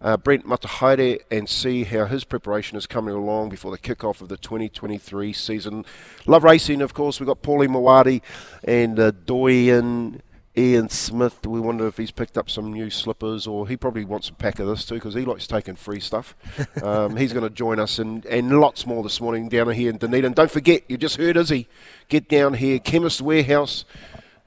uh, 0.00 0.16
Brent 0.16 0.46
Matahaere 0.46 1.20
and 1.30 1.48
see 1.48 1.84
how 1.84 2.06
his 2.06 2.24
preparation 2.24 2.76
is 2.76 2.86
coming 2.86 3.14
along 3.14 3.48
before 3.48 3.70
the 3.70 3.78
kick-off 3.78 4.20
of 4.20 4.28
the 4.28 4.36
2023 4.36 5.32
season. 5.32 5.84
Love 6.26 6.44
racing, 6.44 6.80
of 6.80 6.94
course. 6.94 7.20
We've 7.20 7.26
got 7.26 7.42
Paulie 7.42 7.68
Mawadi 7.68 8.22
and 8.64 8.98
uh, 8.98 9.10
Doyen 9.10 10.22
Ian 10.56 10.88
Smith. 10.88 11.46
We 11.46 11.60
wonder 11.60 11.86
if 11.86 11.96
he's 11.96 12.10
picked 12.10 12.38
up 12.38 12.50
some 12.50 12.72
new 12.72 12.90
slippers 12.90 13.46
or 13.46 13.68
he 13.68 13.76
probably 13.76 14.04
wants 14.04 14.28
a 14.28 14.34
pack 14.34 14.58
of 14.58 14.66
this 14.66 14.84
too 14.84 14.94
because 14.94 15.14
he 15.14 15.24
likes 15.24 15.46
taking 15.46 15.76
free 15.76 16.00
stuff. 16.00 16.36
um, 16.82 17.16
he's 17.16 17.32
going 17.32 17.48
to 17.48 17.54
join 17.54 17.78
us 17.78 17.98
and, 17.98 18.24
and 18.26 18.60
lots 18.60 18.86
more 18.86 19.02
this 19.02 19.20
morning 19.20 19.48
down 19.48 19.70
here 19.70 19.90
in 19.90 19.98
Dunedin. 19.98 20.32
Don't 20.32 20.50
forget, 20.50 20.82
you 20.88 20.96
just 20.96 21.16
heard 21.16 21.36
Izzy. 21.36 21.68
Get 22.08 22.28
down 22.28 22.54
here, 22.54 22.78
Chemist 22.78 23.20
Warehouse 23.20 23.84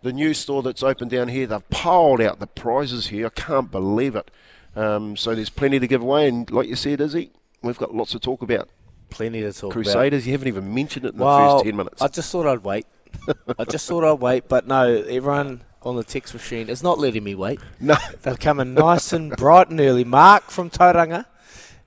the 0.03 0.11
new 0.11 0.33
store 0.33 0.63
that's 0.63 0.83
opened 0.83 1.11
down 1.11 1.27
here, 1.27 1.45
they've 1.45 1.69
piled 1.69 2.21
out 2.21 2.39
the 2.39 2.47
prizes 2.47 3.07
here. 3.07 3.27
I 3.27 3.29
can't 3.29 3.69
believe 3.69 4.15
it. 4.15 4.31
Um, 4.75 5.17
so 5.17 5.35
there's 5.35 5.49
plenty 5.49 5.79
to 5.79 5.87
give 5.87 6.01
away, 6.01 6.27
and 6.27 6.49
like 6.49 6.67
you 6.67 6.75
said, 6.75 7.01
Izzy, 7.01 7.31
we've 7.61 7.77
got 7.77 7.93
lots 7.93 8.11
to 8.11 8.19
talk 8.19 8.41
about. 8.41 8.69
Plenty 9.09 9.41
to 9.41 9.51
talk 9.51 9.63
about. 9.63 9.73
Crusaders, 9.73 10.25
you 10.25 10.31
haven't 10.31 10.47
even 10.47 10.73
mentioned 10.73 11.05
it 11.05 11.13
in 11.13 11.17
the 11.19 11.25
first 11.25 11.65
10 11.65 11.75
minutes. 11.75 12.01
I 12.01 12.07
just 12.07 12.31
thought 12.31 12.47
I'd 12.47 12.63
wait. 12.63 12.85
I 13.59 13.65
just 13.65 13.87
thought 13.87 14.03
I'd 14.05 14.19
wait, 14.21 14.47
but 14.47 14.67
no, 14.67 14.85
everyone 15.03 15.61
on 15.81 15.95
the 15.97 16.03
text 16.03 16.33
machine 16.33 16.69
is 16.69 16.81
not 16.81 16.97
letting 16.99 17.23
me 17.23 17.35
wait. 17.35 17.59
no, 17.79 17.95
They're 18.21 18.37
coming 18.37 18.73
nice 18.73 19.11
and 19.11 19.35
bright 19.35 19.69
and 19.69 19.79
early. 19.81 20.05
Mark 20.05 20.49
from 20.49 20.69
Tauranga 20.69 21.25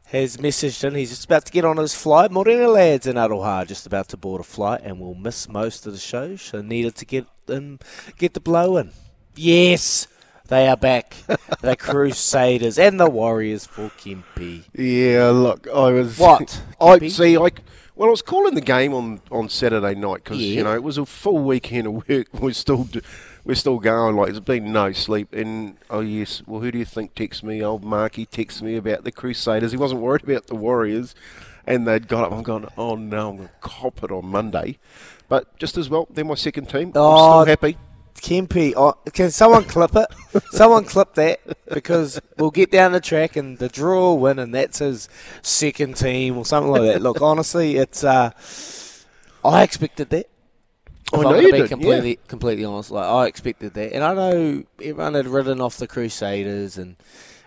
has 0.06 0.36
messaged 0.36 0.84
in. 0.84 0.94
He's 0.94 1.10
just 1.10 1.24
about 1.24 1.46
to 1.46 1.52
get 1.52 1.64
on 1.64 1.78
his 1.78 1.94
flight. 1.94 2.30
Morena 2.30 2.68
lads 2.68 3.06
in 3.06 3.16
Aroha 3.16 3.66
just 3.66 3.86
about 3.86 4.08
to 4.08 4.16
board 4.18 4.40
a 4.42 4.44
flight 4.44 4.82
and 4.84 5.00
will 5.00 5.14
miss 5.14 5.48
most 5.48 5.86
of 5.86 5.92
the 5.94 5.98
show, 5.98 6.36
so 6.36 6.60
needed 6.60 6.94
to 6.96 7.06
get 7.06 7.26
in, 7.48 7.78
get 8.18 8.34
the 8.34 8.40
blow 8.40 8.76
in. 8.76 8.90
Yes, 9.36 10.06
they 10.48 10.68
are 10.68 10.76
back. 10.76 11.16
the 11.60 11.76
Crusaders 11.78 12.78
and 12.78 12.98
the 13.00 13.08
Warriors 13.10 13.66
for 13.66 13.90
Kempy. 13.98 14.64
yeah, 14.74 15.30
look, 15.30 15.66
I 15.68 15.90
was. 15.92 16.18
What, 16.18 16.62
I 16.80 17.06
see. 17.08 17.36
I 17.36 17.50
well, 17.96 18.08
I 18.08 18.10
was 18.10 18.22
calling 18.22 18.54
the 18.56 18.60
game 18.60 18.92
on, 18.92 19.20
on 19.30 19.48
Saturday 19.48 19.94
night 19.94 20.24
because 20.24 20.38
Yeah. 20.38 20.56
you 20.58 20.64
know 20.64 20.74
it 20.74 20.82
was 20.82 20.98
a 20.98 21.06
full 21.06 21.38
weekend 21.38 21.86
of 21.86 22.08
work. 22.08 22.26
We're 22.32 22.52
still 22.52 22.88
we're 23.44 23.54
still 23.54 23.78
going. 23.78 24.16
Like 24.16 24.28
there's 24.28 24.40
been 24.40 24.72
no 24.72 24.92
sleep. 24.92 25.32
And 25.32 25.76
oh 25.90 26.00
yes, 26.00 26.42
well, 26.46 26.60
who 26.60 26.72
do 26.72 26.78
you 26.78 26.84
think 26.84 27.14
texted 27.14 27.44
me? 27.44 27.62
Old 27.62 27.84
Marky 27.84 28.26
texted 28.26 28.62
me 28.62 28.76
about 28.76 29.04
the 29.04 29.12
Crusaders. 29.12 29.70
He 29.70 29.76
wasn't 29.78 30.00
worried 30.00 30.24
about 30.24 30.48
the 30.48 30.56
Warriors, 30.56 31.14
and 31.66 31.86
they'd 31.86 32.08
got 32.08 32.24
up. 32.24 32.32
I'm 32.32 32.42
going, 32.42 32.66
oh 32.76 32.96
no, 32.96 33.30
I'm 33.30 33.36
going 33.36 33.48
to 33.48 33.54
cop 33.60 34.02
it 34.02 34.10
on 34.10 34.26
Monday. 34.26 34.78
But 35.28 35.56
just 35.58 35.76
as 35.78 35.88
well, 35.88 36.08
they're 36.10 36.24
my 36.24 36.34
second 36.34 36.68
team. 36.68 36.88
I'm 36.88 36.92
Oh, 36.96 37.42
still 37.42 37.46
happy. 37.46 37.76
Kempy, 38.24 38.72
oh, 38.74 38.94
can 39.12 39.30
someone 39.30 39.64
clip 39.64 39.94
it? 39.94 40.06
someone 40.50 40.84
clip 40.84 41.12
that 41.12 41.40
because 41.70 42.18
we'll 42.38 42.50
get 42.50 42.70
down 42.70 42.92
the 42.92 43.00
track 43.00 43.36
and 43.36 43.58
the 43.58 43.68
draw 43.68 44.00
will 44.00 44.18
win, 44.18 44.38
and 44.38 44.54
that's 44.54 44.78
his 44.78 45.10
second 45.42 45.98
team 45.98 46.38
or 46.38 46.46
something 46.46 46.72
like 46.72 46.80
that. 46.80 47.02
Look, 47.02 47.20
honestly, 47.20 47.76
it's 47.76 48.02
uh, 48.02 48.30
I 49.44 49.62
expected 49.62 50.08
that. 50.08 50.30
I 51.12 51.16
If 51.18 51.22
know 51.22 51.34
I'm 51.34 51.42
you 51.42 51.52
did, 51.52 51.68
completely, 51.68 52.18
completely 52.26 52.64
honest. 52.64 52.90
Like 52.90 53.04
I 53.04 53.26
expected 53.26 53.74
that, 53.74 53.92
and 53.92 54.02
I 54.02 54.14
know 54.14 54.62
everyone 54.80 55.12
had 55.12 55.26
ridden 55.26 55.60
off 55.60 55.76
the 55.76 55.86
Crusaders 55.86 56.78
and 56.78 56.96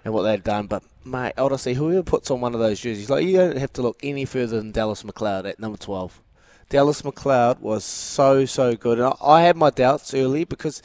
and 0.06 0.14
what 0.14 0.22
they'd 0.22 0.44
done, 0.44 0.68
but 0.68 0.84
mate, 1.04 1.34
honestly, 1.40 1.74
whoever 1.74 2.04
puts 2.04 2.30
on 2.30 2.40
one 2.40 2.54
of 2.54 2.60
those 2.60 2.80
jerseys, 2.80 3.10
like 3.10 3.26
you 3.26 3.36
don't 3.36 3.58
have 3.58 3.74
to 3.74 3.82
look 3.82 4.00
any 4.04 4.26
further 4.26 4.58
than 4.58 4.72
Dallas 4.72 5.02
McLeod 5.02 5.50
at 5.50 5.60
number 5.60 5.80
twelve. 5.80 6.22
Dallas 6.70 7.02
McLeod 7.02 7.60
was 7.60 7.84
so 7.84 8.46
so 8.46 8.76
good, 8.76 9.00
and 9.00 9.08
I, 9.08 9.16
I 9.26 9.42
had 9.44 9.56
my 9.56 9.70
doubts 9.70 10.14
early 10.14 10.44
because 10.44 10.82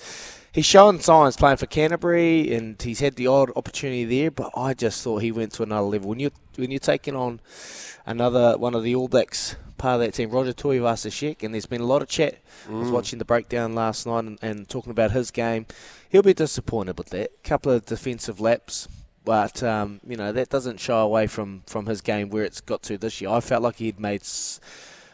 he's 0.53 0.67
shown 0.67 1.01
signs 1.01 1.37
playing 1.37 1.57
for 1.57 1.67
Canterbury, 1.67 2.55
and 2.55 2.81
he's 2.81 3.01
had 3.01 3.17
the 3.17 3.27
odd 3.27 3.51
opportunity 3.57 4.05
there. 4.05 4.31
But 4.31 4.51
I 4.57 4.75
just 4.75 5.03
thought 5.03 5.23
he 5.23 5.33
went 5.33 5.53
to 5.55 5.63
another 5.65 5.87
level. 5.87 6.09
When 6.11 6.21
you 6.21 6.31
when 6.57 6.71
you're 6.71 6.79
taking 6.81 7.17
on 7.17 7.41
another 8.07 8.57
one 8.59 8.75
of 8.75 8.83
the 8.83 8.95
All 8.95 9.09
Blacks 9.09 9.57
part 9.79 9.95
of 9.95 10.01
that 10.07 10.15
team, 10.15 10.31
Roger 10.31 10.53
Tuivasa-Sheck, 10.53 11.43
and 11.43 11.53
there's 11.53 11.67
been 11.67 11.81
a 11.81 11.87
lot 11.87 12.03
of 12.03 12.09
chat. 12.09 12.39
I 12.69 12.73
was 12.73 12.91
watching 12.91 13.19
the 13.19 13.25
breakdown 13.25 13.75
last 13.75 14.07
night 14.07 14.25
and, 14.25 14.39
and 14.41 14.69
talking 14.69 14.93
about 14.93 15.11
his 15.11 15.31
game. 15.33 15.67
He'll 16.09 16.23
be 16.23 16.35
disappointed 16.35 16.97
with 16.99 17.09
that. 17.11 17.43
couple 17.43 17.73
of 17.73 17.85
defensive 17.87 18.41
laps. 18.41 18.87
But 19.25 19.63
um, 19.63 20.01
you 20.07 20.17
know 20.17 20.33
that 20.33 20.49
doesn't 20.49 20.81
shy 20.81 20.99
away 20.99 21.29
from, 21.29 21.63
from 21.67 21.87
his 21.87 22.01
game 22.01 22.29
where 22.31 22.43
it's 22.45 22.61
got 22.61 22.83
to 22.85 22.99
this 22.99 23.21
year. 23.21 23.31
I 23.31 23.39
felt 23.41 23.63
like 23.63 23.77
he'd 23.77 24.01
made 24.01 24.23
s- 24.23 24.59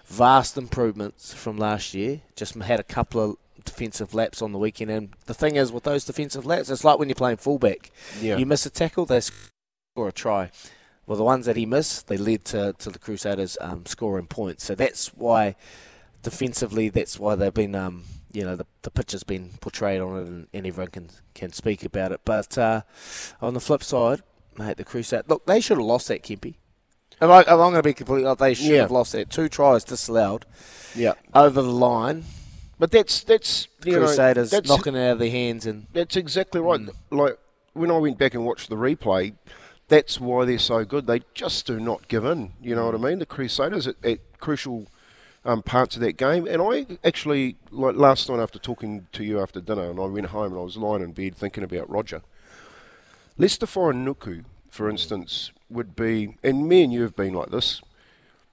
vast 0.09 0.57
improvements 0.57 1.33
from 1.33 1.57
last 1.57 1.95
year. 1.95 2.23
Just 2.35 2.55
had 2.55 2.81
a 2.81 2.85
couple 2.85 3.23
of 3.23 3.37
defensive 3.65 4.15
laps 4.15 4.43
on 4.43 4.53
the 4.53 4.59
weekend, 4.59 4.91
and 4.91 5.11
the 5.27 5.35
thing 5.35 5.57
is, 5.57 5.71
with 5.71 5.85
those 5.85 6.05
defensive 6.05 6.47
laps, 6.47 6.71
it's 6.71 6.85
like 6.85 6.99
when 6.99 7.09
you're 7.09 7.15
playing 7.15 7.37
fullback. 7.37 7.91
Yeah. 8.21 8.39
You 8.39 8.47
miss 8.47 8.67
a 8.67 8.71
tackle, 8.71 9.07
they 9.07 9.21
score 9.21 10.09
a 10.09 10.13
try. 10.13 10.51
Well, 11.07 11.17
the 11.17 11.25
ones 11.25 11.47
that 11.47 11.57
he 11.57 11.65
missed, 11.65 12.09
they 12.09 12.19
led 12.19 12.45
to, 12.47 12.75
to 12.79 12.91
the 12.91 12.99
Crusaders 12.99 13.57
um, 13.61 13.87
scoring 13.87 14.27
points. 14.27 14.65
So 14.65 14.75
that's 14.75 15.09
why, 15.15 15.57
defensively, 16.23 16.91
that's 16.91 17.19
why 17.19 17.35
they've 17.35 17.55
been, 17.55 17.75
um, 17.75 18.05
you 18.31 18.45
know, 18.45 18.57
the, 18.57 18.67
the 18.83 18.91
picture's 18.91 19.23
been 19.23 19.53
portrayed 19.61 20.03
on 20.03 20.19
it 20.19 20.27
and, 20.29 20.47
and 20.53 20.67
everyone 20.67 20.91
can, 20.91 21.09
can 21.35 21.53
speak 21.53 21.83
about 21.83 22.13
it. 22.13 22.21
But 22.27 22.59
uh, 22.59 22.83
on 23.41 23.55
the 23.55 23.61
flip 23.61 23.83
side, 23.83 24.21
mate, 24.59 24.77
the 24.77 24.85
Crusaders, 24.85 25.29
look, 25.29 25.47
they 25.47 25.61
should 25.61 25.79
have 25.79 25.87
lost 25.87 26.09
that, 26.09 26.23
Kempy. 26.23 26.57
Am 27.21 27.31
I, 27.31 27.41
am 27.41 27.55
I 27.55 27.57
going 27.57 27.75
to 27.75 27.83
be 27.83 27.95
completely 27.95 28.25
like 28.29 28.39
they 28.39 28.55
should 28.55 28.67
Yeah. 28.67 28.83
have 28.83 28.91
lost 28.91 29.13
that? 29.13 29.31
Two 29.31 29.49
tries 29.49 29.85
disallowed 29.85 30.45
Yeah. 30.95 31.15
over 31.35 31.61
the 31.63 31.71
line. 31.71 32.25
But 32.79 32.93
that's 32.93 33.25
that's 33.25 33.67
you 33.85 33.93
know, 33.93 34.07
Crusaders 34.07 34.51
that's, 34.51 34.69
knocking 34.69 34.95
it 34.95 35.05
out 35.05 35.13
of 35.15 35.19
their 35.19 35.31
hands 35.31 35.67
and 35.67 35.87
That's 35.93 36.15
exactly 36.17 36.61
right. 36.61 36.81
Mm. 36.81 36.91
Like 37.11 37.39
when 37.73 37.91
I 37.91 37.99
went 37.99 38.19
back 38.19 38.35
and 38.35 38.47
watched 38.47 38.69
the 38.71 38.77
replay, 38.77 39.35
that's 39.89 40.21
why 40.21 40.45
they're 40.45 40.59
so 40.61 40.85
good. 40.85 41.07
They 41.09 41.23
just 41.35 41.67
do 41.67 41.81
not 41.81 42.07
give 42.07 42.25
in. 42.25 42.53
You 42.63 42.77
know 42.77 42.87
what 42.87 42.95
Mm. 42.95 43.05
I 43.05 43.09
mean? 43.11 43.19
The 43.19 43.27
Crusaders 43.27 43.89
at, 43.89 43.97
at 44.05 44.19
crucial 44.39 44.87
um, 45.45 45.63
parts 45.63 45.97
of 45.97 46.03
that 46.03 46.17
game. 46.17 46.47
And 46.47 46.63
I 46.63 46.87
actually, 47.05 47.57
like 47.73 47.97
last 47.97 48.29
night 48.29 48.39
after 48.41 48.59
talking 48.61 49.07
to 49.13 49.25
you 49.25 49.41
after 49.41 49.61
dinner, 49.61 49.91
and 49.91 49.99
I 49.99 50.05
went 50.05 50.27
home 50.27 50.53
and 50.53 50.61
I 50.61 50.65
was 50.65 50.77
lying 50.77 51.03
in 51.03 51.13
bed 51.13 51.35
thinking 51.35 51.65
about 51.65 51.89
Roger. 51.91 52.23
Leicester 53.37 53.67
Nuku, 53.67 54.45
for 54.69 54.89
instance, 54.89 55.53
would 55.71 55.95
be, 55.97 56.37
and 56.43 56.69
me 56.69 56.85
and 56.85 56.93
you 56.93 57.03
have 57.03 57.17
been 57.17 57.35
like 57.35 57.51
this, 57.51 57.83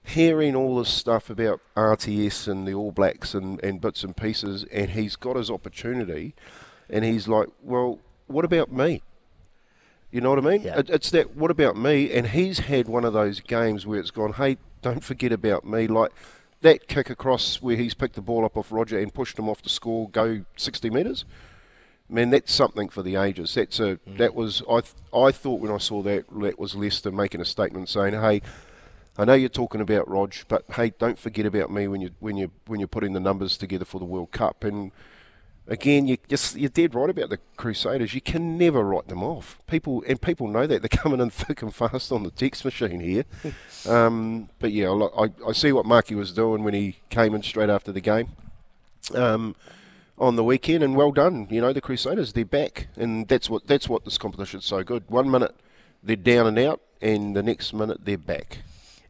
hearing 0.03 0.55
all 0.55 0.77
this 0.77 0.89
stuff 0.89 1.29
about 1.29 1.61
RTS 1.75 2.47
and 2.47 2.67
the 2.67 2.73
All 2.73 2.91
Blacks 2.91 3.33
and, 3.33 3.63
and 3.63 3.81
bits 3.81 4.03
and 4.03 4.15
pieces, 4.15 4.65
and 4.71 4.91
he's 4.91 5.15
got 5.15 5.35
his 5.35 5.49
opportunity, 5.49 6.35
and 6.89 7.03
he's 7.03 7.27
like, 7.27 7.49
well, 7.61 7.99
what 8.27 8.45
about 8.45 8.71
me? 8.71 9.01
You 10.11 10.21
know 10.21 10.29
what 10.29 10.39
I 10.39 10.49
mean? 10.49 10.61
Yeah. 10.61 10.79
It, 10.79 10.89
it's 10.89 11.09
that, 11.11 11.35
what 11.35 11.51
about 11.51 11.75
me? 11.75 12.11
And 12.11 12.27
he's 12.27 12.59
had 12.59 12.87
one 12.87 13.03
of 13.03 13.13
those 13.13 13.39
games 13.39 13.85
where 13.85 13.99
it's 13.99 14.11
gone, 14.11 14.33
hey, 14.33 14.57
don't 14.81 15.03
forget 15.03 15.31
about 15.31 15.65
me. 15.65 15.87
Like 15.87 16.11
that 16.61 16.87
kick 16.87 17.09
across 17.09 17.61
where 17.61 17.75
he's 17.75 17.93
picked 17.93 18.15
the 18.15 18.21
ball 18.21 18.45
up 18.45 18.55
off 18.55 18.71
Roger 18.71 18.97
and 18.97 19.13
pushed 19.13 19.37
him 19.37 19.49
off 19.49 19.61
the 19.61 19.69
score, 19.69 20.09
go 20.09 20.45
60 20.55 20.89
metres. 20.89 21.25
Man, 22.07 22.29
that's 22.29 22.53
something 22.53 22.89
for 22.89 23.01
the 23.01 23.15
ages. 23.15 23.55
That's 23.55 23.79
a 23.79 23.99
that 24.05 24.35
was 24.35 24.61
I 24.69 24.81
th- 24.81 24.93
I 25.13 25.31
thought 25.31 25.59
when 25.59 25.71
I 25.71 25.79
saw 25.79 26.03
that 26.03 26.25
that 26.41 26.59
was 26.59 26.75
Leicester 26.75 27.11
making 27.11 27.41
a 27.41 27.45
statement 27.45 27.89
saying, 27.89 28.13
"Hey, 28.13 28.43
I 29.17 29.25
know 29.25 29.33
you're 29.33 29.49
talking 29.49 29.81
about 29.81 30.07
Rog, 30.07 30.35
but 30.47 30.65
hey, 30.75 30.93
don't 30.99 31.17
forget 31.17 31.47
about 31.47 31.71
me 31.71 31.87
when 31.87 32.01
you 32.01 32.11
when 32.19 32.37
you 32.37 32.51
when 32.67 32.79
you're 32.79 32.87
putting 32.87 33.13
the 33.13 33.19
numbers 33.19 33.57
together 33.57 33.85
for 33.85 33.99
the 33.99 34.05
World 34.05 34.31
Cup." 34.31 34.63
And 34.63 34.91
again, 35.67 36.07
you 36.07 36.17
just 36.27 36.55
you're 36.55 36.69
dead 36.69 36.93
right 36.93 37.09
about 37.09 37.29
the 37.29 37.39
Crusaders. 37.57 38.13
You 38.13 38.21
can 38.21 38.57
never 38.57 38.83
write 38.83 39.07
them 39.07 39.23
off. 39.23 39.59
People 39.67 40.03
and 40.07 40.21
people 40.21 40.47
know 40.47 40.67
that 40.67 40.81
they're 40.83 40.89
coming 40.89 41.19
in 41.19 41.29
thick 41.29 41.61
and 41.61 41.73
fast 41.73 42.11
on 42.11 42.23
the 42.23 42.31
text 42.31 42.65
machine 42.65 42.99
here. 42.99 43.25
um, 43.89 44.49
but 44.59 44.71
yeah, 44.71 44.91
I, 44.91 45.29
I 45.47 45.53
see 45.53 45.71
what 45.71 45.85
Marky 45.85 46.15
was 46.15 46.31
doing 46.33 46.63
when 46.63 46.73
he 46.73 46.97
came 47.09 47.33
in 47.33 47.43
straight 47.43 47.69
after 47.69 47.91
the 47.91 48.01
game. 48.01 48.29
Um, 49.13 49.55
on 50.17 50.35
the 50.35 50.43
weekend, 50.43 50.83
and 50.83 50.95
well 50.95 51.11
done. 51.11 51.47
You 51.49 51.61
know 51.61 51.73
the 51.73 51.81
Crusaders, 51.81 52.33
they're 52.33 52.45
back, 52.45 52.87
and 52.95 53.27
that's 53.27 53.49
what 53.49 53.67
that's 53.67 53.89
what 53.89 54.05
this 54.05 54.17
competition's 54.17 54.65
so 54.65 54.83
good. 54.83 55.03
One 55.07 55.29
minute 55.29 55.55
they're 56.03 56.15
down 56.15 56.47
and 56.47 56.59
out, 56.59 56.81
and 57.01 57.35
the 57.35 57.43
next 57.43 57.73
minute 57.73 57.99
they're 58.03 58.17
back. 58.17 58.59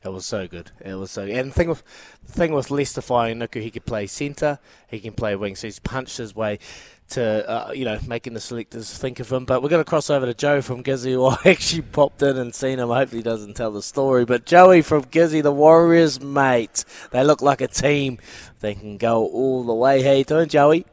It 0.03 0.13
was 0.13 0.25
so 0.25 0.47
good. 0.47 0.69
It 0.81 0.93
was 0.93 1.09
so. 1.09 1.25
Good. 1.25 1.35
And 1.35 1.49
the 1.49 1.53
thing 1.55 1.67
with 1.67 1.83
the 2.23 2.31
thing 2.31 2.53
with 2.53 2.69
Leicester 2.69 3.01
Fainga'anuku, 3.01 3.59
he 3.61 3.71
could 3.71 3.85
play 3.85 4.05
centre, 4.05 4.59
he 4.87 4.99
can 4.99 5.13
play 5.13 5.35
wing, 5.35 5.55
so 5.55 5.65
he's 5.65 5.79
punched 5.79 6.17
his 6.17 6.35
way 6.35 6.59
to 7.07 7.49
uh, 7.49 7.71
you 7.71 7.85
know 7.85 7.99
making 8.07 8.33
the 8.33 8.39
selectors 8.39 8.95
think 8.95 9.19
of 9.19 9.31
him. 9.31 9.45
But 9.45 9.63
we're 9.63 9.69
going 9.69 9.83
to 9.83 9.89
cross 9.89 10.11
over 10.11 10.27
to 10.27 10.35
Joe 10.35 10.61
from 10.61 10.83
Gizzy, 10.83 11.11
who 11.13 11.25
I 11.25 11.37
actually 11.45 11.81
popped 11.81 12.21
in 12.21 12.37
and 12.37 12.53
seen 12.53 12.77
him. 12.77 12.89
Hopefully, 12.89 13.19
he 13.19 13.23
doesn't 13.23 13.55
tell 13.55 13.71
the 13.71 13.81
story. 13.81 14.25
But 14.25 14.45
Joey 14.45 14.83
from 14.83 15.05
Gizzy, 15.05 15.41
the 15.41 15.51
Warriors, 15.51 16.21
mate, 16.21 16.85
they 17.09 17.23
look 17.23 17.41
like 17.41 17.61
a 17.61 17.67
team. 17.67 18.19
They 18.59 18.75
can 18.75 18.97
go 18.97 19.25
all 19.25 19.63
the 19.63 19.73
way. 19.73 20.03
How 20.03 20.11
you 20.11 20.23
doing, 20.23 20.49
Joey? 20.49 20.85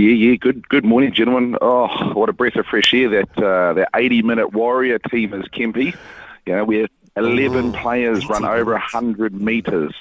Yeah, 0.00 0.14
yeah, 0.14 0.36
good 0.36 0.66
good 0.66 0.86
morning, 0.86 1.12
gentlemen. 1.12 1.58
Oh, 1.60 2.14
what 2.14 2.30
a 2.30 2.32
breath 2.32 2.56
of 2.56 2.64
fresh 2.64 2.94
air 2.94 3.10
that 3.10 3.36
uh, 3.36 3.74
that 3.74 3.90
80 3.94 4.22
minute 4.22 4.54
warrior 4.54 4.98
team 4.98 5.34
is 5.34 5.44
Kempy. 5.48 5.94
You 6.46 6.56
know, 6.56 6.64
we 6.64 6.78
have 6.78 6.88
11 7.18 7.66
Ooh, 7.66 7.72
players 7.72 8.26
run 8.26 8.46
over 8.46 8.72
100 8.72 9.34
metres 9.34 9.92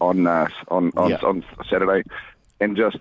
on, 0.00 0.26
uh, 0.26 0.48
on, 0.68 0.90
on, 0.96 1.10
yeah. 1.10 1.18
on 1.22 1.44
Saturday. 1.68 2.08
And 2.62 2.78
just 2.78 2.96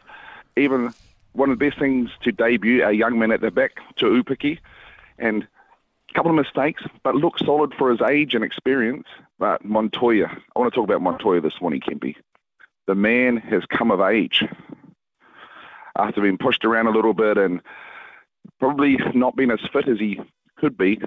even 0.57 0.93
one 1.31 1.51
of 1.51 1.57
the 1.57 1.69
best 1.69 1.79
things 1.79 2.09
to 2.23 2.33
debut 2.33 2.83
a 2.83 2.91
young 2.91 3.17
man 3.17 3.31
at 3.31 3.39
the 3.39 3.49
back 3.49 3.79
Tuaupiki. 3.95 4.59
And 5.17 5.47
a 6.09 6.13
couple 6.15 6.31
of 6.31 6.35
mistakes, 6.35 6.83
but 7.01 7.15
looks 7.15 7.45
solid 7.45 7.73
for 7.75 7.91
his 7.91 8.01
age 8.01 8.35
and 8.35 8.43
experience. 8.43 9.07
But 9.39 9.63
Montoya, 9.63 10.27
I 10.53 10.59
want 10.59 10.73
to 10.73 10.75
talk 10.75 10.83
about 10.83 11.01
Montoya 11.01 11.39
this 11.39 11.61
morning, 11.61 11.79
Kempy. 11.79 12.17
The 12.87 12.95
man 12.95 13.37
has 13.37 13.63
come 13.67 13.89
of 13.89 14.01
age 14.01 14.43
after 15.97 16.21
being 16.21 16.37
pushed 16.37 16.65
around 16.65 16.87
a 16.87 16.91
little 16.91 17.13
bit 17.13 17.37
and 17.37 17.61
probably 18.59 18.97
not 19.13 19.35
being 19.35 19.51
as 19.51 19.59
fit 19.71 19.87
as 19.87 19.99
he 19.99 20.19
could 20.57 20.77
be 20.77 20.99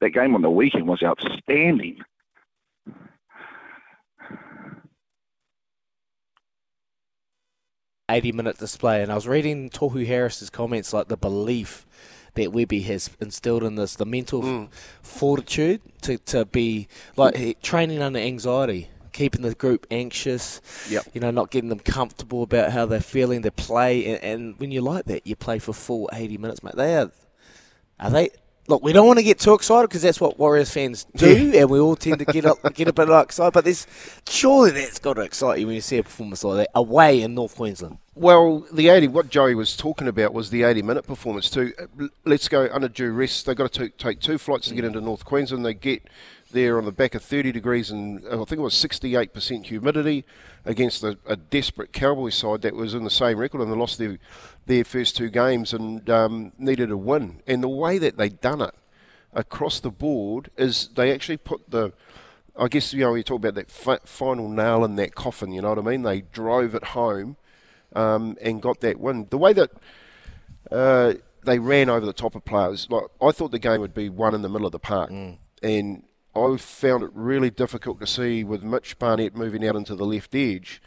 that 0.00 0.10
game 0.10 0.34
on 0.34 0.42
the 0.42 0.50
weekend 0.50 0.88
was 0.88 1.02
outstanding. 1.02 1.98
Eighty-minute 8.10 8.58
display, 8.58 9.02
and 9.02 9.10
I 9.10 9.14
was 9.14 9.26
reading 9.26 9.70
Tohu 9.70 10.06
Harris's 10.06 10.50
comments, 10.50 10.92
like 10.92 11.08
the 11.08 11.16
belief 11.16 11.86
that 12.34 12.52
Webby 12.52 12.80
has 12.82 13.08
instilled 13.20 13.62
in 13.62 13.76
this, 13.76 13.94
the 13.94 14.04
mental 14.04 14.42
mm. 14.42 14.68
fortitude 15.02 15.80
to, 16.02 16.18
to 16.18 16.44
be 16.44 16.88
like 17.16 17.62
training 17.62 18.02
under 18.02 18.18
anxiety, 18.18 18.90
keeping 19.12 19.42
the 19.42 19.54
group 19.54 19.86
anxious, 19.90 20.60
yep. 20.90 21.04
you 21.12 21.20
know, 21.20 21.30
not 21.30 21.50
getting 21.50 21.68
them 21.68 21.78
comfortable 21.78 22.42
about 22.42 22.72
how 22.72 22.86
they're 22.86 23.00
feeling, 23.00 23.42
their 23.42 23.50
play, 23.50 24.06
and, 24.06 24.24
and 24.24 24.58
when 24.58 24.70
you 24.70 24.80
like 24.80 25.04
that, 25.06 25.26
you 25.26 25.36
play 25.36 25.58
for 25.58 25.72
full 25.72 26.08
80 26.12 26.38
minutes, 26.38 26.62
mate. 26.62 26.74
They 26.76 26.96
are, 26.96 27.10
are 28.00 28.10
they 28.10 28.30
look, 28.68 28.82
we 28.82 28.92
don't 28.92 29.06
want 29.06 29.18
to 29.18 29.22
get 29.22 29.38
too 29.38 29.54
excited 29.54 29.88
because 29.88 30.02
that's 30.02 30.20
what 30.20 30.38
Warriors 30.38 30.70
fans 30.70 31.04
do, 31.16 31.52
and 31.54 31.70
we 31.70 31.78
all 31.78 31.96
tend 31.96 32.18
to 32.20 32.24
get 32.24 32.44
up, 32.44 32.58
get 32.74 32.88
a 32.88 32.92
bit 32.92 33.08
excited. 33.08 33.52
But 33.52 33.64
there's 33.64 33.86
surely 34.28 34.70
that's 34.70 34.98
got 34.98 35.14
to 35.14 35.22
excite 35.22 35.60
you 35.60 35.66
when 35.66 35.74
you 35.74 35.80
see 35.80 35.98
a 35.98 36.02
performance 36.02 36.44
like 36.44 36.56
that 36.56 36.70
away 36.74 37.22
in 37.22 37.34
North 37.34 37.56
Queensland. 37.56 37.98
Well, 38.14 38.66
the 38.72 38.88
80, 38.88 39.08
what 39.08 39.30
Joey 39.30 39.54
was 39.54 39.74
talking 39.74 40.06
about 40.06 40.34
was 40.34 40.50
the 40.50 40.64
80 40.64 40.82
minute 40.82 41.06
performance 41.06 41.48
too. 41.48 41.72
Let's 42.24 42.48
go 42.48 42.68
under 42.70 42.88
due 42.88 43.10
rest. 43.10 43.46
They've 43.46 43.56
got 43.56 43.72
to 43.72 43.88
take 43.88 44.20
two 44.20 44.38
flights 44.38 44.68
to 44.68 44.74
get 44.74 44.84
mm. 44.84 44.88
into 44.88 45.00
North 45.00 45.24
Queensland. 45.24 45.64
They 45.64 45.74
get 45.74 46.02
there 46.52 46.78
on 46.78 46.84
the 46.84 46.92
back 46.92 47.14
of 47.14 47.22
30 47.22 47.52
degrees 47.52 47.90
and 47.90 48.24
uh, 48.26 48.42
I 48.42 48.44
think 48.44 48.52
it 48.52 48.60
was 48.60 48.74
68% 48.74 49.66
humidity 49.66 50.24
against 50.64 51.02
a, 51.02 51.18
a 51.26 51.36
desperate 51.36 51.92
Cowboys 51.92 52.34
side 52.34 52.62
that 52.62 52.74
was 52.74 52.94
in 52.94 53.04
the 53.04 53.10
same 53.10 53.38
record 53.38 53.60
and 53.60 53.70
they 53.70 53.76
lost 53.76 53.98
their 53.98 54.18
their 54.66 54.84
first 54.84 55.16
two 55.16 55.28
games 55.28 55.72
and 55.72 56.08
um, 56.08 56.52
needed 56.58 56.90
a 56.90 56.96
win. 56.96 57.42
And 57.46 57.62
the 57.62 57.68
way 57.68 57.98
that 57.98 58.16
they 58.16 58.28
done 58.28 58.60
it 58.60 58.74
across 59.32 59.80
the 59.80 59.90
board 59.90 60.50
is 60.56 60.88
they 60.94 61.12
actually 61.12 61.38
put 61.38 61.70
the, 61.70 61.92
I 62.56 62.68
guess, 62.68 62.92
you 62.92 63.00
know, 63.00 63.14
you 63.14 63.22
talk 63.22 63.38
about 63.38 63.54
that 63.54 63.70
fi- 63.70 63.98
final 64.04 64.48
nail 64.48 64.84
in 64.84 64.96
that 64.96 65.14
coffin, 65.14 65.52
you 65.52 65.62
know 65.62 65.70
what 65.70 65.78
I 65.78 65.82
mean? 65.82 66.02
They 66.02 66.20
drove 66.20 66.74
it 66.74 66.84
home 66.84 67.36
um, 67.94 68.36
and 68.40 68.62
got 68.62 68.80
that 68.80 69.00
win. 69.00 69.26
The 69.30 69.38
way 69.38 69.52
that 69.52 69.70
uh, 70.70 71.14
they 71.44 71.58
ran 71.58 71.88
over 71.88 72.06
the 72.06 72.12
top 72.12 72.34
of 72.34 72.44
players, 72.44 72.86
like 72.90 73.04
I 73.20 73.32
thought 73.32 73.50
the 73.50 73.58
game 73.58 73.80
would 73.80 73.94
be 73.94 74.08
one 74.08 74.34
in 74.34 74.42
the 74.42 74.48
middle 74.48 74.66
of 74.66 74.72
the 74.72 74.78
park. 74.78 75.10
Mm. 75.10 75.38
And 75.62 76.02
I 76.34 76.56
found 76.56 77.02
it 77.02 77.10
really 77.12 77.50
difficult 77.50 78.00
to 78.00 78.06
see 78.06 78.42
with 78.42 78.62
Mitch 78.62 78.98
Barnett 78.98 79.36
moving 79.36 79.66
out 79.66 79.76
into 79.76 79.94
the 79.94 80.06
left 80.06 80.34
edge 80.34 80.80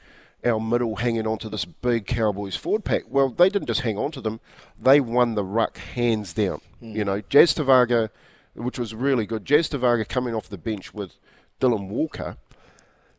our 0.46 0.60
middle 0.60 0.98
hanging 0.98 1.26
on 1.26 1.38
to 1.40 1.50
this 1.50 1.66
big 1.66 2.06
Cowboys 2.06 2.56
forward 2.56 2.86
pack. 2.86 3.04
Well, 3.10 3.30
they 3.30 3.50
didn't 3.50 3.68
just 3.68 3.82
hang 3.82 3.98
on 3.98 4.12
to 4.12 4.22
them; 4.22 4.40
they 4.80 5.00
won 5.00 5.36
the 5.36 5.44
ruck 5.44 5.78
hands 5.78 6.34
down. 6.34 6.62
Mm. 6.82 6.96
You 6.96 7.06
know, 7.06 7.22
Jazz 7.22 7.54
Tevaga, 7.54 8.10
which 8.54 8.78
was 8.78 8.94
really 8.94 9.26
good. 9.26 9.44
Jazz 9.44 9.70
Tevaga 9.70 10.08
coming 10.08 10.36
off 10.36 10.48
the 10.48 10.58
bench 10.58 10.94
with 10.94 11.16
Dylan 11.60 11.88
Walker 11.88 12.38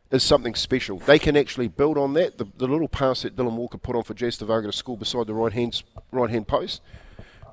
is 0.09 0.23
something 0.23 0.55
special. 0.55 0.99
They 0.99 1.19
can 1.19 1.35
actually 1.35 1.67
build 1.67 1.97
on 1.97 2.13
that. 2.13 2.37
The, 2.37 2.45
the 2.57 2.67
little 2.67 2.87
pass 2.87 3.23
that 3.23 3.35
Dylan 3.35 3.55
Walker 3.55 3.77
put 3.77 3.95
on 3.95 4.03
for 4.03 4.13
Jazz 4.13 4.37
Tevaga 4.37 4.67
to 4.67 4.71
score 4.71 4.97
beside 4.97 5.27
the 5.27 5.33
right 5.33 5.53
hand 5.53 5.83
right 6.11 6.29
hand 6.29 6.47
post 6.47 6.81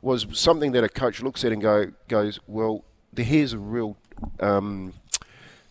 was 0.02 0.26
something 0.32 0.72
that 0.72 0.84
a 0.84 0.88
coach 0.88 1.22
looks 1.22 1.44
at 1.44 1.50
and 1.50 1.62
go 1.62 1.92
goes, 2.08 2.38
well, 2.46 2.84
here's 3.16 3.52
a 3.52 3.58
real 3.58 3.96
um, 4.40 4.94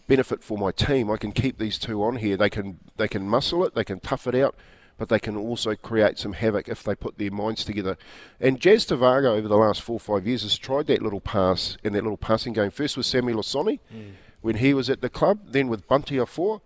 benefit 0.08 0.44
for 0.44 0.58
my 0.58 0.72
team. 0.72 1.10
I 1.10 1.18
can 1.18 1.32
keep 1.32 1.58
these 1.58 1.78
two 1.78 2.04
on 2.04 2.18
here. 2.18 2.38
They 2.38 2.50
can 2.50 2.80
they 2.98 3.08
can 3.08 3.28
muscle 3.28 3.64
it, 3.66 3.76
they 3.76 3.84
can 3.84 4.00
tough 4.00 4.28
it 4.28 4.36
out, 4.36 4.56
but 4.98 5.10
they 5.10 5.20
can 5.20 5.36
also 5.36 5.76
create 5.76 6.18
some 6.20 6.34
havoc 6.34 6.68
if 6.68 6.84
they 6.84 6.96
put 6.96 7.18
their 7.18 7.32
minds 7.32 7.66
together. 7.66 7.98
And 8.40 8.60
Jazz 8.60 8.86
Tevaga 8.86 9.36
over 9.38 9.48
the 9.48 9.58
last 9.58 9.82
four 9.82 9.96
or 9.96 10.00
five 10.00 10.28
years 10.28 10.44
has 10.44 10.58
tried 10.58 10.88
that 10.88 11.02
little 11.02 11.22
pass 11.22 11.78
in 11.84 11.94
that 11.94 12.04
little 12.04 12.18
passing 12.18 12.54
game. 12.54 12.72
First 12.72 12.98
with 12.98 13.06
Samuel 13.06 13.40
Osoni 13.40 13.80
mm. 13.94 14.12
when 14.42 14.58
he 14.58 14.74
was 14.74 14.90
at 14.90 15.02
the 15.02 15.10
club, 15.10 15.40
then 15.48 15.68
with 15.68 15.88
Bunty 15.88 16.18
Afoa. 16.18 16.62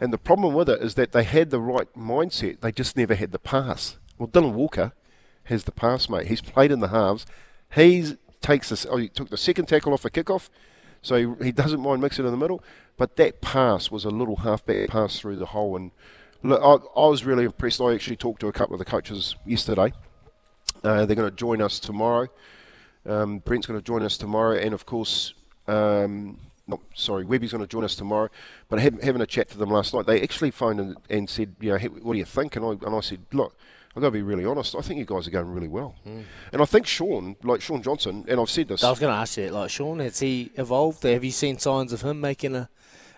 And 0.00 0.12
the 0.12 0.18
problem 0.18 0.54
with 0.54 0.68
it 0.68 0.80
is 0.80 0.94
that 0.94 1.10
they 1.10 1.24
had 1.24 1.50
the 1.50 1.60
right 1.60 1.92
mindset, 1.94 2.60
they 2.60 2.70
just 2.70 2.96
never 2.96 3.16
had 3.16 3.32
the 3.32 3.38
pass. 3.38 3.98
Well, 4.16 4.28
Dylan 4.28 4.52
Walker 4.52 4.92
has 5.44 5.64
the 5.64 5.72
pass, 5.72 6.08
mate. 6.08 6.28
He's 6.28 6.40
played 6.40 6.70
in 6.70 6.78
the 6.80 6.88
halves. 6.88 7.26
He 7.74 8.16
takes 8.40 8.68
this. 8.68 8.86
Oh, 8.88 8.96
he 8.96 9.08
took 9.08 9.30
the 9.30 9.36
second 9.36 9.66
tackle 9.66 9.92
off 9.92 10.04
a 10.04 10.10
kickoff 10.10 10.50
so 11.02 11.16
he, 11.16 11.46
he 11.46 11.52
doesn't 11.52 11.80
mind 11.80 12.00
mixing 12.02 12.24
in 12.24 12.30
the 12.30 12.36
middle. 12.36 12.62
But 12.96 13.16
that 13.16 13.40
pass 13.40 13.90
was 13.90 14.04
a 14.04 14.10
little 14.10 14.36
halfback 14.36 14.88
pass 14.88 15.18
through 15.18 15.36
the 15.36 15.46
hole. 15.46 15.76
And 15.76 15.92
look, 16.42 16.60
I, 16.60 17.00
I 17.00 17.08
was 17.08 17.24
really 17.24 17.44
impressed. 17.44 17.80
I 17.80 17.94
actually 17.94 18.16
talked 18.16 18.40
to 18.40 18.48
a 18.48 18.52
couple 18.52 18.74
of 18.74 18.78
the 18.78 18.84
coaches 18.84 19.36
yesterday. 19.46 19.92
Uh, 20.82 21.06
they're 21.06 21.16
going 21.16 21.30
to 21.30 21.36
join 21.36 21.62
us 21.62 21.78
tomorrow. 21.78 22.28
Um, 23.06 23.38
Brent's 23.38 23.66
going 23.66 23.78
to 23.78 23.84
join 23.84 24.02
us 24.02 24.18
tomorrow. 24.18 24.56
And 24.56 24.74
of 24.74 24.84
course, 24.84 25.34
um, 25.66 26.38
not 26.66 26.80
sorry, 26.94 27.24
Webby's 27.24 27.52
going 27.52 27.62
to 27.62 27.68
join 27.68 27.84
us 27.84 27.94
tomorrow. 27.94 28.28
But 28.68 28.80
having 28.80 29.20
a 29.20 29.26
chat 29.26 29.48
to 29.50 29.58
them 29.58 29.70
last 29.70 29.94
night, 29.94 30.06
they 30.06 30.20
actually 30.20 30.50
phoned 30.50 30.80
and, 30.80 30.96
and 31.08 31.30
said, 31.30 31.54
you 31.60 31.70
know, 31.70 31.78
hey, 31.78 31.88
what 31.88 32.12
do 32.12 32.18
you 32.18 32.24
think? 32.24 32.56
And 32.56 32.64
I, 32.64 32.70
and 32.70 32.94
I 32.94 33.00
said, 33.00 33.20
look, 33.32 33.56
I've 33.98 34.02
got 34.02 34.08
to 34.08 34.12
be 34.12 34.22
really 34.22 34.44
honest. 34.44 34.76
I 34.76 34.80
think 34.80 35.00
you 35.00 35.04
guys 35.04 35.26
are 35.26 35.32
going 35.32 35.52
really 35.52 35.66
well, 35.66 35.96
mm. 36.06 36.22
and 36.52 36.62
I 36.62 36.64
think 36.66 36.86
Shaun, 36.86 37.34
like 37.42 37.60
Shaun 37.60 37.82
Johnson, 37.82 38.24
and 38.28 38.38
I've 38.38 38.48
said 38.48 38.68
this. 38.68 38.84
I 38.84 38.90
was 38.90 39.00
going 39.00 39.12
to 39.12 39.18
ask 39.18 39.36
you, 39.36 39.50
like 39.50 39.70
Shaun, 39.70 39.98
has 39.98 40.20
he 40.20 40.52
evolved? 40.54 41.02
Have 41.02 41.24
you 41.24 41.32
seen 41.32 41.58
signs 41.58 41.92
of 41.92 42.02
him 42.02 42.20
making 42.20 42.54
a 42.54 42.68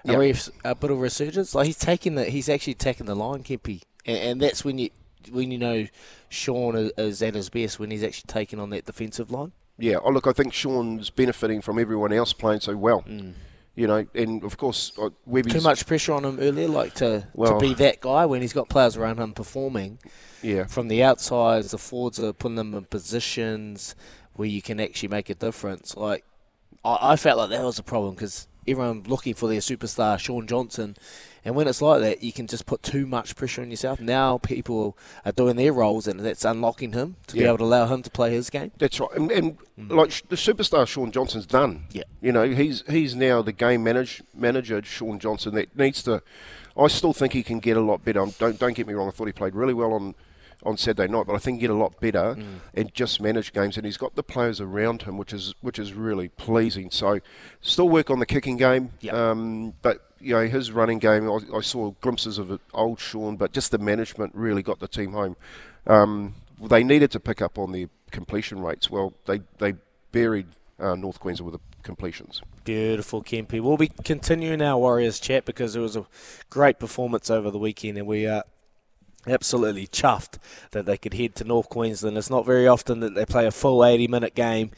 a, 0.07 0.25
yep. 0.25 0.37
a 0.65 0.75
bit 0.75 0.91
of 0.91 0.97
a 0.97 1.01
resurgence? 1.01 1.55
Like 1.55 1.67
he's 1.67 1.77
taking 1.77 2.15
the, 2.15 2.25
he's 2.25 2.49
actually 2.49 2.73
taking 2.73 3.05
the 3.05 3.15
line, 3.15 3.43
Kempy, 3.43 3.83
and, 4.07 4.17
and 4.17 4.41
that's 4.41 4.65
when 4.65 4.79
you 4.79 4.89
when 5.31 5.51
you 5.51 5.59
know 5.59 5.87
Shaun 6.31 6.77
is, 6.77 6.93
is 6.97 7.21
at 7.21 7.35
his 7.35 7.51
best 7.51 7.79
when 7.79 7.91
he's 7.91 8.03
actually 8.03 8.29
taking 8.29 8.59
on 8.59 8.71
that 8.71 8.87
defensive 8.87 9.31
line. 9.31 9.53
Yeah, 9.77 9.97
oh 10.03 10.09
look, 10.09 10.27
I 10.27 10.33
think 10.33 10.55
Shaun's 10.55 11.11
benefiting 11.11 11.61
from 11.61 11.79
everyone 11.79 12.15
else 12.15 12.33
playing 12.33 12.61
so 12.61 12.75
well. 12.75 13.03
Mm 13.03 13.35
you 13.81 13.87
know, 13.87 14.07
and 14.15 14.45
of 14.45 14.59
course, 14.59 14.93
uh, 14.99 15.09
Webby's 15.25 15.55
too 15.55 15.61
much 15.63 15.87
pressure 15.87 16.13
on 16.13 16.23
him 16.23 16.39
earlier, 16.39 16.69
like 16.69 16.93
to, 16.97 17.27
well, 17.33 17.55
to 17.55 17.67
be 17.67 17.73
that 17.75 18.03
guy 18.03 18.27
when 18.27 18.43
he's 18.43 18.53
got 18.53 18.69
players 18.69 18.95
around 18.99 19.19
him 19.19 19.33
performing. 19.33 19.99
Yeah. 20.43 20.67
From 20.67 20.89
the 20.89 21.03
outside, 21.03 21.65
the 21.65 21.79
forwards 21.79 22.21
are 22.21 22.35
putting 22.35 22.57
them 22.57 22.75
in 22.75 22.85
positions 22.85 23.95
where 24.35 24.49
you 24.49 24.61
can 24.61 24.81
actually 24.81 25.09
make 25.09 25.31
a 25.31 25.35
difference. 25.35 25.97
Like, 25.97 26.27
I, 26.85 27.13
I 27.13 27.17
felt 27.17 27.39
like 27.39 27.49
that 27.49 27.65
was 27.65 27.79
a 27.79 27.83
problem 27.83 28.15
because 28.15 28.49
everyone 28.69 29.05
looking 29.07 29.33
for 29.33 29.49
their 29.49 29.61
superstar, 29.61 30.19
Shaun 30.19 30.47
Johnson, 30.47 30.95
and 31.45 31.55
when 31.55 31.69
it's 31.69 31.81
like 31.83 32.01
that, 32.03 32.23
you 32.23 32.33
can 32.33 32.47
just 32.47 32.67
put 32.67 32.83
too 32.83 33.07
much 33.07 33.37
pressure 33.37 33.63
on 33.63 33.71
yourself. 33.71 34.01
Now 34.01 34.39
people 34.39 34.97
are 35.25 35.33
doing 35.33 35.57
their 35.57 35.73
roles, 35.73 36.07
and 36.07 36.21
that's 36.21 36.45
unlocking 36.45 36.93
him 36.93 37.17
to 37.29 37.37
yeah. 37.37 37.43
be 37.43 37.47
able 37.49 37.59
to 37.59 37.65
allow 37.65 37.87
him 37.87 38.03
to 38.03 38.11
play 38.11 38.33
his 38.33 38.51
game. 38.51 38.73
That's 38.79 39.01
right. 39.01 39.11
And, 39.15 39.31
and 39.31 39.59
mm. 39.79 39.91
like 39.91 40.29
the 40.29 40.37
superstar 40.37 40.87
Shaun 40.87 41.13
Johnson's 41.13 41.47
done. 41.47 41.85
Yeah. 41.93 42.05
You 42.21 42.33
know, 42.33 42.49
he's 42.49 42.85
he's 42.89 43.15
now 43.15 43.43
the 43.43 43.53
game 43.53 43.83
manage, 43.83 44.23
manager, 44.35 44.83
Shaun 44.83 45.19
Johnson, 45.19 45.55
that 45.55 45.77
needs 45.77 46.03
to. 46.05 46.23
I 46.77 46.87
still 46.89 47.13
think 47.13 47.33
he 47.33 47.43
can 47.43 47.59
get 47.59 47.77
a 47.77 47.81
lot 47.81 48.05
better. 48.05 48.25
Don't 48.39 48.59
don't 48.59 48.75
get 48.75 48.87
me 48.87 48.95
wrong. 48.95 49.09
I 49.09 49.11
thought 49.11 49.27
he 49.27 49.33
played 49.33 49.55
really 49.55 49.75
well 49.75 49.93
on 49.93 50.15
on 50.63 50.77
Saturday 50.77 51.11
night, 51.11 51.27
but 51.27 51.35
I 51.35 51.39
think 51.39 51.57
he 51.57 51.61
get 51.63 51.71
a 51.71 51.75
lot 51.75 52.01
better 52.01 52.37
and 52.75 52.95
just 52.95 53.21
manage 53.21 53.53
games. 53.53 53.77
And 53.77 53.87
he's 53.87 53.97
got 53.97 54.15
the 54.15 54.23
players 54.23 54.61
around 54.61 55.03
him, 55.03 55.17
which 55.19 55.33
is 55.33 55.55
which 55.61 55.79
is 55.79 55.93
really 55.95 56.29
pleasing. 56.29 56.91
So, 56.91 57.21
still 57.61 57.89
work 57.89 58.11
on 58.11 58.19
the 58.19 58.27
kicking 58.27 58.57
game, 58.57 58.91
Yep. 59.01 59.15
um, 59.15 59.75
but 59.83 60.07
you 60.21 60.35
know 60.35 60.47
his 60.47 60.71
running 60.73 60.99
game. 60.99 61.31
I, 61.31 61.39
I 61.57 61.61
saw 61.61 61.93
glimpses 62.01 62.39
of 62.39 62.51
it, 62.51 62.61
old 62.75 63.01
Shaun, 63.01 63.37
but 63.37 63.53
just 63.53 63.71
the 63.71 63.79
management 63.79 64.35
really 64.35 64.63
got 64.63 64.81
the 64.81 64.89
team 64.89 65.13
home. 65.13 65.37
Um, 65.87 66.35
they 66.61 66.85
needed 66.85 67.11
to 67.13 67.21
pick 67.21 67.41
up 67.41 67.59
on 67.59 67.73
their 67.73 67.87
completion 68.11 68.61
rates. 68.61 68.91
Well, 68.91 69.15
they 69.27 69.41
they 69.59 69.75
buried 70.13 70.47
uh, 70.79 70.95
North 70.95 71.21
Queensland 71.21 71.53
with 71.53 71.61
the 71.61 71.67
completions. 71.83 72.43
Beautiful, 72.65 73.23
Kempy. 73.23 73.61
We'll 73.61 73.79
be 73.79 73.91
continuing 74.05 74.61
our 74.61 74.79
Warriors 74.79 75.19
chat 75.19 75.47
because 75.47 75.75
it 75.75 75.81
was 75.81 75.97
a 75.97 76.05
great 76.51 76.79
performance 76.79 77.31
over 77.31 77.51
the 77.51 77.59
weekend, 77.59 77.97
and 77.97 78.07
we 78.07 78.27
are 78.27 78.45
absolutely 79.27 79.87
chuffed 79.87 80.39
that 80.73 80.87
they 80.87 80.97
could 80.97 81.15
head 81.15 81.35
to 81.37 81.45
North 81.45 81.69
Queensland. 81.69 82.17
It's 82.17 82.31
not 82.31 82.47
very 82.47 82.67
often 82.67 83.01
that 83.01 83.15
they 83.15 83.27
play 83.27 83.47
a 83.47 83.51
full 83.51 83.85
80 83.85 84.09
minute 84.09 84.35
game, 84.35 84.71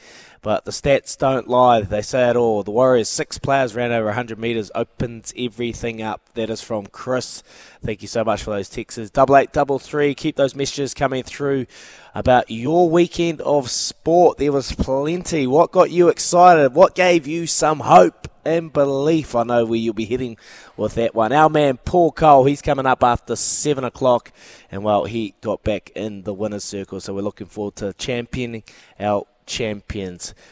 but 0.42 0.64
the 0.64 0.72
stats 0.72 1.16
don't 1.16 1.48
lie. 1.48 1.82
They 1.82 2.02
say 2.02 2.28
it 2.28 2.36
all. 2.36 2.64
The 2.64 2.72
Warriors, 2.72 3.08
six 3.08 3.38
players 3.38 3.76
ran 3.76 3.92
over 3.92 4.06
100 4.06 4.38
metres, 4.38 4.72
opens 4.74 5.32
everything 5.38 6.02
up. 6.02 6.20
That 6.34 6.50
is 6.50 6.60
from 6.60 6.86
Chris. 6.86 7.44
Thank 7.82 8.02
you 8.02 8.08
so 8.08 8.24
much 8.24 8.42
for 8.42 8.50
those 8.50 8.68
texts. 8.68 9.10
Double 9.10 9.36
eight, 9.36 9.52
double 9.52 9.78
three. 9.78 10.14
Keep 10.14 10.36
those 10.36 10.56
messages 10.56 10.94
coming 10.94 11.22
through 11.22 11.66
about 12.14 12.50
your 12.50 12.90
weekend 12.90 13.40
of 13.42 13.70
sport. 13.70 14.38
There 14.38 14.52
was 14.52 14.72
plenty. 14.72 15.46
What 15.46 15.70
got 15.70 15.90
you 15.92 16.08
excited? 16.08 16.74
What 16.74 16.96
gave 16.96 17.26
you 17.26 17.46
some 17.46 17.80
hope? 17.80 18.28
and 18.44 18.72
belief. 18.72 19.34
I 19.34 19.44
know 19.44 19.64
where 19.64 19.78
you'll 19.78 19.94
be 19.94 20.04
heading 20.04 20.36
with 20.76 20.94
that 20.94 21.14
one. 21.14 21.32
Our 21.32 21.48
man 21.48 21.78
Paul 21.78 22.12
Cole, 22.12 22.44
he's 22.44 22.62
coming 22.62 22.86
up 22.86 23.04
after 23.04 23.36
seven 23.36 23.84
o'clock, 23.84 24.32
and 24.70 24.82
well, 24.82 25.04
he 25.04 25.34
got 25.40 25.62
back 25.62 25.90
in 25.94 26.22
the 26.22 26.34
winners' 26.34 26.64
circle, 26.64 27.00
so 27.00 27.14
we're 27.14 27.22
looking 27.22 27.46
forward 27.46 27.76
to 27.76 27.92
championing 27.92 28.64
our 28.98 29.26
champions. 29.46 30.34